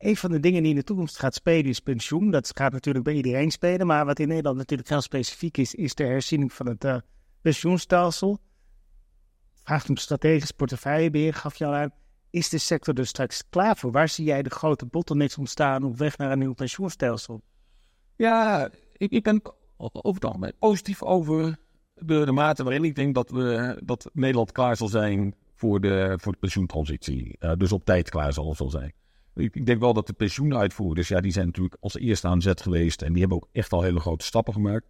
Een 0.00 0.16
van 0.16 0.30
de 0.30 0.40
dingen 0.40 0.62
die 0.62 0.70
in 0.70 0.76
de 0.76 0.84
toekomst 0.84 1.18
gaat 1.18 1.34
spelen 1.34 1.70
is 1.70 1.80
pensioen. 1.80 2.30
Dat 2.30 2.50
gaat 2.54 2.72
natuurlijk 2.72 3.04
bij 3.04 3.14
iedereen 3.14 3.50
spelen. 3.50 3.86
Maar 3.86 4.04
wat 4.04 4.18
in 4.18 4.28
Nederland 4.28 4.56
natuurlijk 4.56 4.88
heel 4.88 5.00
specifiek 5.00 5.56
is, 5.56 5.74
is 5.74 5.94
de 5.94 6.04
herziening 6.04 6.52
van 6.52 6.66
het 6.68 6.84
uh, 6.84 6.96
pensioenstelsel. 7.40 8.38
Vraagt 9.62 9.88
om 9.88 9.96
strategisch 9.96 10.50
portefeuillebeheer, 10.50 11.34
gaf 11.34 11.56
je 11.56 11.66
al 11.66 11.74
aan. 11.74 11.90
Is 12.30 12.48
de 12.48 12.58
sector 12.58 12.98
er 12.98 13.06
straks 13.06 13.42
klaar 13.48 13.76
voor? 13.76 13.92
Waar 13.92 14.08
zie 14.08 14.24
jij 14.24 14.42
de 14.42 14.50
grote 14.50 14.86
bottlenecks 14.86 15.38
ontstaan 15.38 15.82
op 15.82 15.96
weg 15.96 16.18
naar 16.18 16.32
een 16.32 16.38
nieuw 16.38 16.52
pensioenstelsel? 16.52 17.42
Ja, 18.16 18.68
ik, 18.92 19.10
ik 19.10 19.22
ben 19.22 19.42
over 19.76 20.14
het 20.14 20.24
algemeen 20.24 20.52
positief 20.58 21.02
over 21.02 21.58
de, 21.94 22.32
mate 22.32 22.62
waarin 22.62 22.84
ik 22.84 22.94
denk 22.94 23.14
dat, 23.14 23.30
we, 23.30 23.80
dat 23.84 24.10
Nederland 24.12 24.52
klaar 24.52 24.76
zal 24.76 24.88
zijn 24.88 25.34
voor 25.54 25.80
de, 25.80 26.18
voor 26.20 26.32
de 26.32 26.38
pensioentransitie. 26.38 27.36
Uh, 27.40 27.52
dus 27.56 27.72
op 27.72 27.84
tijd 27.84 28.10
klaar 28.10 28.32
zal, 28.32 28.54
zal 28.54 28.70
zijn. 28.70 28.92
Ik, 29.34 29.66
denk 29.66 29.80
wel 29.80 29.92
dat 29.92 30.06
de 30.06 30.12
pensioenuitvoerders, 30.12 31.08
ja, 31.08 31.20
die 31.20 31.32
zijn 31.32 31.46
natuurlijk 31.46 31.76
als 31.80 31.96
eerste 31.96 32.28
aan 32.28 32.42
zet 32.42 32.60
geweest. 32.60 33.02
En 33.02 33.10
die 33.12 33.20
hebben 33.20 33.38
ook 33.38 33.48
echt 33.52 33.72
al 33.72 33.82
hele 33.82 34.00
grote 34.00 34.24
stappen 34.24 34.52
gemaakt. 34.52 34.86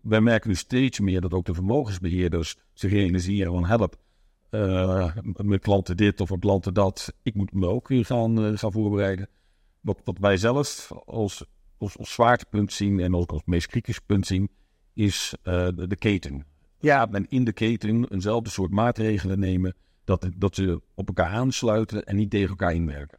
Wij 0.00 0.20
merken 0.20 0.48
nu 0.48 0.54
steeds 0.56 1.00
meer 1.00 1.20
dat 1.20 1.32
ook 1.32 1.44
de 1.44 1.54
vermogensbeheerders 1.54 2.56
zich 2.72 2.90
realiseren 2.90 3.52
van 3.52 3.64
help. 3.66 3.96
Uh, 4.50 5.16
mijn 5.36 5.60
klanten 5.60 5.96
dit 5.96 6.20
of 6.20 6.28
mijn 6.28 6.40
klanten 6.40 6.74
dat. 6.74 7.14
Ik 7.22 7.34
moet 7.34 7.52
me 7.52 7.66
ook 7.66 7.88
weer 7.88 8.04
gaan, 8.04 8.44
uh, 8.44 8.58
gaan 8.58 8.72
voorbereiden. 8.72 9.28
Wat, 9.80 10.00
wat 10.04 10.18
wij 10.18 10.36
zelf 10.36 10.92
als, 11.06 11.44
als, 11.78 11.96
zwaartepunt 12.00 12.72
zien 12.72 13.00
en 13.00 13.14
ook 13.14 13.30
als 13.30 13.42
meest 13.44 13.66
kritisch 13.66 13.98
punt 13.98 14.26
zien, 14.26 14.50
is 14.92 15.34
uh, 15.44 15.68
de, 15.74 15.96
keten. 15.96 16.46
Ja, 16.80 17.08
en 17.10 17.26
in 17.28 17.44
de 17.44 17.52
keten 17.52 18.04
eenzelfde 18.08 18.50
soort 18.50 18.70
maatregelen 18.70 19.38
nemen 19.38 19.74
dat, 20.04 20.28
dat 20.36 20.54
ze 20.54 20.82
op 20.94 21.08
elkaar 21.08 21.30
aansluiten 21.30 22.04
en 22.04 22.16
niet 22.16 22.30
tegen 22.30 22.48
elkaar 22.48 22.74
inwerken. 22.74 23.18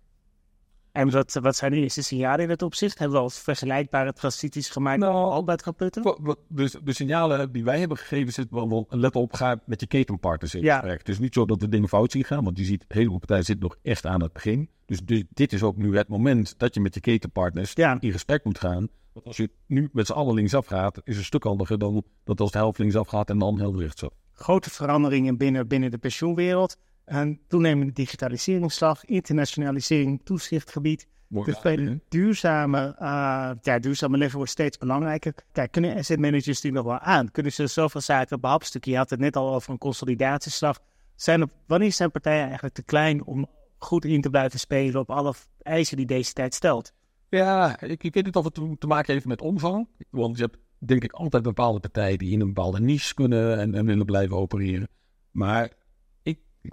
En 0.96 1.10
wat, 1.10 1.34
wat 1.42 1.56
zijn 1.56 1.72
de 1.72 1.78
eerste 1.78 2.04
signalen 2.04 2.40
in 2.40 2.50
het 2.50 2.62
opzicht? 2.62 3.00
Hebben 3.00 3.18
we 3.18 3.24
al 3.24 3.30
vergelijkbare 3.30 4.14
transities 4.14 4.70
gemaakt 4.70 5.00
nou, 5.00 5.14
al 5.14 5.44
bij 5.44 5.54
het 5.54 5.64
kaputten? 5.64 6.18
Dus 6.48 6.75
de 6.84 6.94
signalen 6.94 7.52
die 7.52 7.64
wij 7.64 7.80
hebben 7.80 7.98
gegeven 7.98 8.34
zitten 8.34 8.70
wel, 8.70 8.86
let 8.90 9.16
op, 9.16 9.34
ga 9.34 9.60
met 9.66 9.80
je 9.80 9.88
ketenpartners 9.88 10.56
in 10.56 10.62
ja. 10.62 10.75
gesprek. 10.75 10.98
Het 10.98 11.10
is 11.10 11.20
niet 11.20 11.34
zo 11.34 11.46
dat 11.46 11.60
de 11.60 11.70
dingen 11.70 11.88
fout 11.88 12.12
zien 12.12 12.24
gaan, 12.24 12.44
want 12.44 12.58
je 12.58 12.64
ziet, 12.64 12.86
hele 12.88 13.18
partijen 13.18 13.44
zitten 13.44 13.68
nog 13.68 13.78
echt 13.82 14.06
aan 14.06 14.22
het 14.22 14.34
begin. 14.34 14.70
Dus, 14.86 15.02
dit 15.30 15.54
is 15.54 15.64
ook 15.64 15.78
nu 15.78 15.98
het 15.98 16.08
moment 16.08 16.54
dat 16.58 16.74
je 16.74 16.80
met 16.80 16.94
je 16.94 17.00
ketenpartners 17.00 17.72
ja. 17.74 17.98
in 18.00 18.12
gesprek 18.12 18.44
moet 18.44 18.60
gaan. 18.60 18.88
Want 19.14 19.25
als 19.25 19.38
je 19.38 19.50
nu 19.66 19.90
met 19.92 20.06
z'n 20.06 20.14
allen 20.14 20.34
linksaf 20.34 20.66
gaat, 20.66 20.98
is 20.98 21.04
het 21.06 21.18
een 21.18 21.24
stuk 21.24 21.44
handiger 21.44 21.80
dan 21.80 22.04
dat 22.24 22.40
als 22.40 22.52
de 22.52 22.58
helft 22.58 22.80
linksaf 22.80 23.08
gaat 23.08 23.30
en 23.30 23.40
dan 23.40 23.60
heel 23.60 23.80
rechtsaf. 23.80 24.10
Grote 24.32 24.70
veranderingen 24.70 25.38
binnen, 25.38 25.68
binnen 25.68 25.92
de 25.92 25.98
pensioenwereld. 25.98 26.78
Een 27.06 27.42
toenemende 27.48 27.94
digitaliseringsslag, 27.94 29.06
internationalisering, 29.06 30.22
toezichtgebied. 30.24 31.08
Dus 31.28 31.62
bij 31.62 32.00
duurzame, 32.10 32.96
uh, 33.00 33.52
ja, 33.62 33.80
duurzame 33.80 34.18
leven 34.18 34.38
wordt 34.38 34.52
steeds 34.52 34.78
belangrijker. 34.78 35.34
Kijk, 35.52 35.72
kunnen 35.72 35.96
asset 35.96 36.20
managers 36.20 36.62
die 36.62 36.72
nog 36.72 36.86
wel 36.86 37.00
aan? 37.00 37.32
Kunnen 37.32 37.52
ze 37.52 37.68
zoveel 37.68 38.02
zaken 38.02 38.40
behapstukken? 38.40 38.92
Je 38.92 38.98
had 38.98 39.10
het 39.10 39.20
net 39.20 39.36
al 39.36 39.54
over 39.54 39.72
een 39.72 39.78
consolidatieslag. 39.78 40.80
Zijn 41.16 41.42
er, 41.42 41.48
wanneer 41.68 41.92
zijn 41.92 42.12
partijen 42.12 42.44
eigenlijk 42.44 42.76
te 42.76 42.84
klein 42.84 43.26
om 43.26 43.48
goed 43.78 44.06
in 44.06 44.22
te 44.22 44.30
blijven 44.30 44.60
spelen 44.60 45.02
op 45.02 45.10
alle 45.10 45.34
eisen 45.62 45.98
die 45.98 46.06
deze 46.06 46.34
tijd 46.34 46.54
stelt? 46.54 46.94
Ja, 47.30 47.82
ik, 47.82 48.04
ik 48.04 48.14
weet 48.14 48.26
niet 48.26 48.36
of 48.36 48.44
het 48.44 48.80
te 48.80 48.88
maken 48.88 49.14
heeft 49.14 49.26
met 49.26 49.42
omvang. 49.42 49.88
Want 50.10 50.38
je 50.38 50.44
hebt 50.44 50.58
denk 50.78 51.04
ik 51.04 51.12
altijd 51.12 51.44
bepaalde 51.44 51.80
partijen 51.80 52.18
die 52.18 52.32
in 52.32 52.42
een 52.42 52.54
bepaalde 52.54 52.80
niche 52.80 53.14
kunnen 53.14 53.60
en, 53.60 53.76
en 53.76 53.86
willen 53.86 54.06
blijven 54.06 54.36
opereren. 54.36 54.88
Maar 55.32 55.72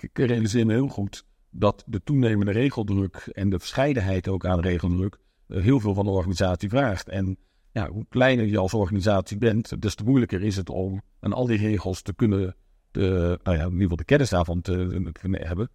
ik 0.01 0.19
realiseer 0.19 0.67
me 0.67 0.73
heel 0.73 0.89
goed 0.89 1.25
dat 1.51 1.85
de 1.87 2.03
toenemende 2.05 2.53
regeldruk 2.53 3.17
en 3.17 3.51
de 3.51 3.59
verscheidenheid 3.59 4.29
ook 4.29 4.47
aan 4.47 4.61
regeldruk 4.61 5.19
eh, 5.47 5.63
heel 5.63 5.81
veel 5.81 5.95
van 5.95 6.05
de 6.05 6.11
organisatie 6.11 6.69
vraagt. 6.69 7.09
En 7.09 7.37
ja, 7.73 7.89
hoe 7.91 8.07
kleiner 8.09 8.47
je 8.47 8.59
als 8.59 8.75
organisatie 8.75 9.39
bent, 9.39 9.83
des 9.83 9.95
te 9.95 10.05
moeilijker 10.05 10.43
is 10.43 10.57
het 10.57 10.71
om 10.71 11.03
aan 11.21 11.33
al 11.33 11.47
die 11.47 11.59
regels 11.59 12.03
te 12.03 12.15
kunnen, 12.15 12.57
de, 12.91 13.39
nou 13.43 13.57
ja, 13.57 13.63
in 13.63 13.71
ieder 13.71 13.83
geval 13.83 13.97
de 13.97 14.05
kennis 14.05 14.31
daarvan 14.31 14.61
te, 14.61 15.11
hebben. 15.23 15.71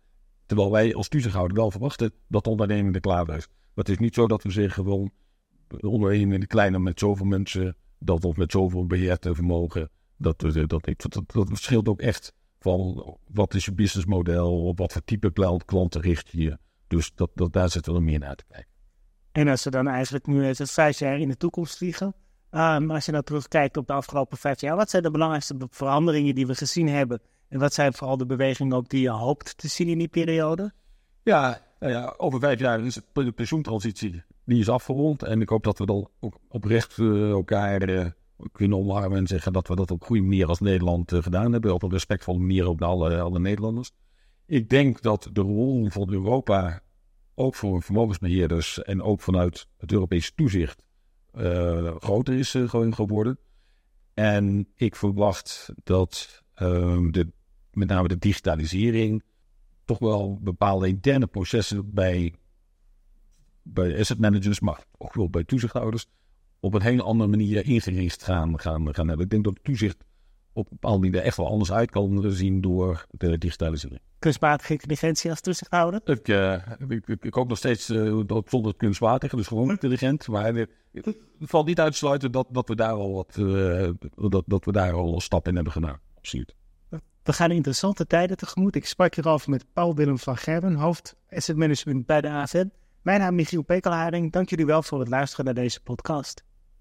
Terwijl 0.45 0.71
wij 0.71 0.95
als 0.95 1.07
toezichthouder 1.07 1.57
wel 1.57 1.71
verwachten 1.71 2.11
dat 2.27 2.43
de 2.43 2.49
onderneming 2.49 2.95
er 2.95 3.01
klaar 3.01 3.29
is. 3.29 3.47
Maar 3.47 3.85
het 3.85 3.89
is 3.89 3.97
niet 3.97 4.13
zo 4.13 4.27
dat 4.27 4.43
we 4.43 4.51
zeggen, 4.51 4.83
gewoon 4.83 5.11
de 5.67 5.89
onderneming 5.89 6.33
in 6.33 6.39
de 6.39 6.47
kleine 6.47 6.79
met 6.79 6.99
zoveel 6.99 7.25
mensen, 7.25 7.75
dat 7.99 8.25
of 8.25 8.37
met 8.37 8.51
zoveel 8.51 8.85
beheerd 8.85 9.27
vermogen, 9.31 9.89
dat, 10.17 10.39
dat, 10.39 10.53
dat, 10.53 10.89
dat, 10.97 11.21
dat 11.27 11.47
verschilt 11.47 11.87
ook 11.87 12.01
echt 12.01 12.33
van 12.59 13.17
wat 13.27 13.53
is 13.53 13.65
je 13.65 13.73
businessmodel, 13.73 14.65
op 14.65 14.77
wat 14.77 14.91
voor 14.91 15.03
type 15.03 15.59
klanten 15.65 16.01
richt 16.01 16.29
je 16.31 16.41
je. 16.41 16.57
Dus 16.87 17.11
dat, 17.15 17.29
dat, 17.33 17.53
daar 17.53 17.69
zitten 17.69 17.93
we 17.93 17.99
meer 17.99 18.19
naar 18.19 18.35
te 18.35 18.43
kijken. 18.47 18.71
En 19.31 19.47
als 19.47 19.63
we 19.63 19.69
dan 19.69 19.87
eigenlijk 19.87 20.27
nu 20.27 20.55
vijf 20.55 20.99
jaar 20.99 21.19
in 21.19 21.27
de 21.27 21.37
toekomst 21.37 21.77
vliegen, 21.77 22.15
um, 22.51 22.91
als 22.91 23.05
je 23.05 23.11
nou 23.11 23.23
terugkijkt 23.23 23.77
op 23.77 23.87
de 23.87 23.93
afgelopen 23.93 24.37
vijf 24.37 24.61
jaar, 24.61 24.75
wat 24.75 24.89
zijn 24.89 25.03
de 25.03 25.11
belangrijkste 25.11 25.55
veranderingen 25.69 26.35
die 26.35 26.47
we 26.47 26.55
gezien 26.55 26.87
hebben? 26.87 27.21
En 27.49 27.59
wat 27.59 27.73
zijn 27.73 27.93
vooral 27.93 28.17
de 28.17 28.25
bewegingen 28.25 28.77
ook 28.77 28.89
die 28.89 29.01
je 29.01 29.09
hoopt 29.09 29.57
te 29.57 29.67
zien 29.67 29.87
in 29.87 29.97
die 29.97 30.07
periode? 30.07 30.71
Ja, 31.23 31.61
nou 31.79 31.93
ja 31.93 32.13
over 32.17 32.39
vijf 32.39 32.59
jaar 32.59 32.85
is 32.85 32.99
de 33.13 33.31
pensioentransitie 33.31 34.23
die 34.45 34.59
is 34.59 34.69
afgerond. 34.69 35.23
En 35.23 35.41
ik 35.41 35.49
hoop 35.49 35.63
dat 35.63 35.77
we 35.77 35.85
dan 35.85 36.09
ook 36.19 36.37
oprecht 36.47 36.97
uh, 36.97 37.29
elkaar 37.29 37.89
uh, 37.89 38.05
kunnen 38.51 38.77
omarmen 38.77 39.17
en 39.17 39.27
zeggen 39.27 39.53
dat 39.53 39.67
we 39.67 39.75
dat 39.75 39.91
op 39.91 40.03
goede 40.03 40.21
manier 40.21 40.47
als 40.47 40.59
Nederland 40.59 41.11
uh, 41.11 41.21
gedaan 41.21 41.51
hebben. 41.51 41.73
Op 41.73 41.83
een 41.83 41.89
respectvolle 41.89 42.39
manier 42.39 42.67
ook 42.67 42.79
naar 42.79 42.89
alle, 42.89 43.21
alle 43.21 43.39
Nederlanders. 43.39 43.91
Ik 44.45 44.69
denk 44.69 45.01
dat 45.01 45.29
de 45.33 45.41
rol 45.41 45.89
van 45.89 46.11
Europa, 46.11 46.81
ook 47.35 47.55
voor 47.55 47.81
vermogensbeheerders 47.81 48.83
en 48.83 49.01
ook 49.01 49.21
vanuit 49.21 49.67
het 49.77 49.91
Europese 49.91 50.33
toezicht, 50.35 50.85
uh, 51.33 51.95
groter 51.95 52.33
is 52.33 52.53
uh, 52.53 52.91
geworden. 52.91 53.39
En 54.13 54.67
ik 54.75 54.95
verwacht 54.95 55.73
dat 55.83 56.43
ehm, 56.53 57.11
de, 57.11 57.31
met 57.71 57.87
name 57.87 58.07
de 58.07 58.17
digitalisering 58.17 59.23
toch 59.85 59.99
wel 59.99 60.39
bepaalde 60.41 60.87
interne 60.87 61.27
processen 61.27 61.93
bij, 61.93 62.33
bij 63.61 63.99
asset 63.99 64.19
managers, 64.19 64.59
maar 64.59 64.83
ook 64.97 65.13
wel 65.13 65.29
bij 65.29 65.43
toezichthouders, 65.43 66.07
op 66.59 66.73
een 66.73 66.81
hele 66.81 67.03
andere 67.03 67.29
manier 67.29 67.65
ingericht 67.65 68.23
gaan, 68.23 68.59
gaan, 68.59 68.93
gaan 68.93 69.07
hebben. 69.07 69.25
Ik 69.25 69.31
denk 69.31 69.43
dat 69.43 69.53
het 69.53 69.63
toezicht 69.63 70.03
op 70.53 70.67
bepaalde 70.69 70.99
manier 70.99 71.21
echt 71.21 71.37
wel 71.37 71.47
anders 71.47 71.71
uit 71.71 71.91
kan 71.91 72.31
zien 72.31 72.61
door 72.61 73.05
de 73.11 73.37
digitalisering. 73.37 74.01
Kunstmatige 74.19 74.71
intelligentie 74.71 75.29
als 75.29 75.41
toezichthouder? 75.41 76.01
Ik, 76.05 76.27
uh, 76.27 76.53
ik, 76.87 77.07
ik, 77.07 77.23
ik, 77.23 77.33
hoop 77.33 77.47
nog 77.47 77.57
steeds 77.57 77.89
uh, 77.89 78.21
dat 78.25 78.49
zonder 78.49 78.75
kunstmatige, 78.75 79.35
dus 79.35 79.47
gewoon 79.47 79.69
intelligent. 79.69 80.27
Maar 80.27 80.53
het 80.53 81.17
valt 81.39 81.65
niet 81.65 81.79
uit 81.79 81.91
te 81.91 81.97
sluiten 81.97 82.31
dat, 82.31 82.47
dat, 82.51 82.67
we 82.67 82.75
daar 82.75 82.91
al 82.91 83.13
wat, 83.13 83.37
uh, 83.39 83.89
dat, 84.29 84.43
dat 84.47 84.65
we 84.65 84.71
daar 84.71 84.93
al 84.93 85.13
een 85.13 85.21
stap 85.21 85.47
in 85.47 85.55
hebben 85.55 85.73
gedaan. 85.73 85.99
Absoluut. 86.17 86.55
We 87.23 87.33
gaan 87.33 87.51
interessante 87.51 88.07
tijden 88.07 88.37
tegemoet. 88.37 88.75
Ik 88.75 88.85
sprak 88.85 89.15
hierover 89.15 89.49
met 89.49 89.65
Paul 89.73 89.95
Willem 89.95 90.17
van 90.17 90.37
Gerben, 90.37 90.75
hoofd 90.75 91.15
asset 91.29 91.55
management 91.55 92.05
bij 92.05 92.21
de 92.21 92.29
AFN. 92.29 92.71
Mijn 93.01 93.19
naam 93.19 93.29
is 93.29 93.35
Michiel 93.35 93.61
Pekelharing. 93.61 94.31
Dank 94.31 94.49
jullie 94.49 94.65
wel 94.65 94.83
voor 94.83 94.99
het 94.99 95.09
luisteren 95.09 95.45
naar 95.45 95.53
deze 95.53 95.81
podcast. 95.81 96.46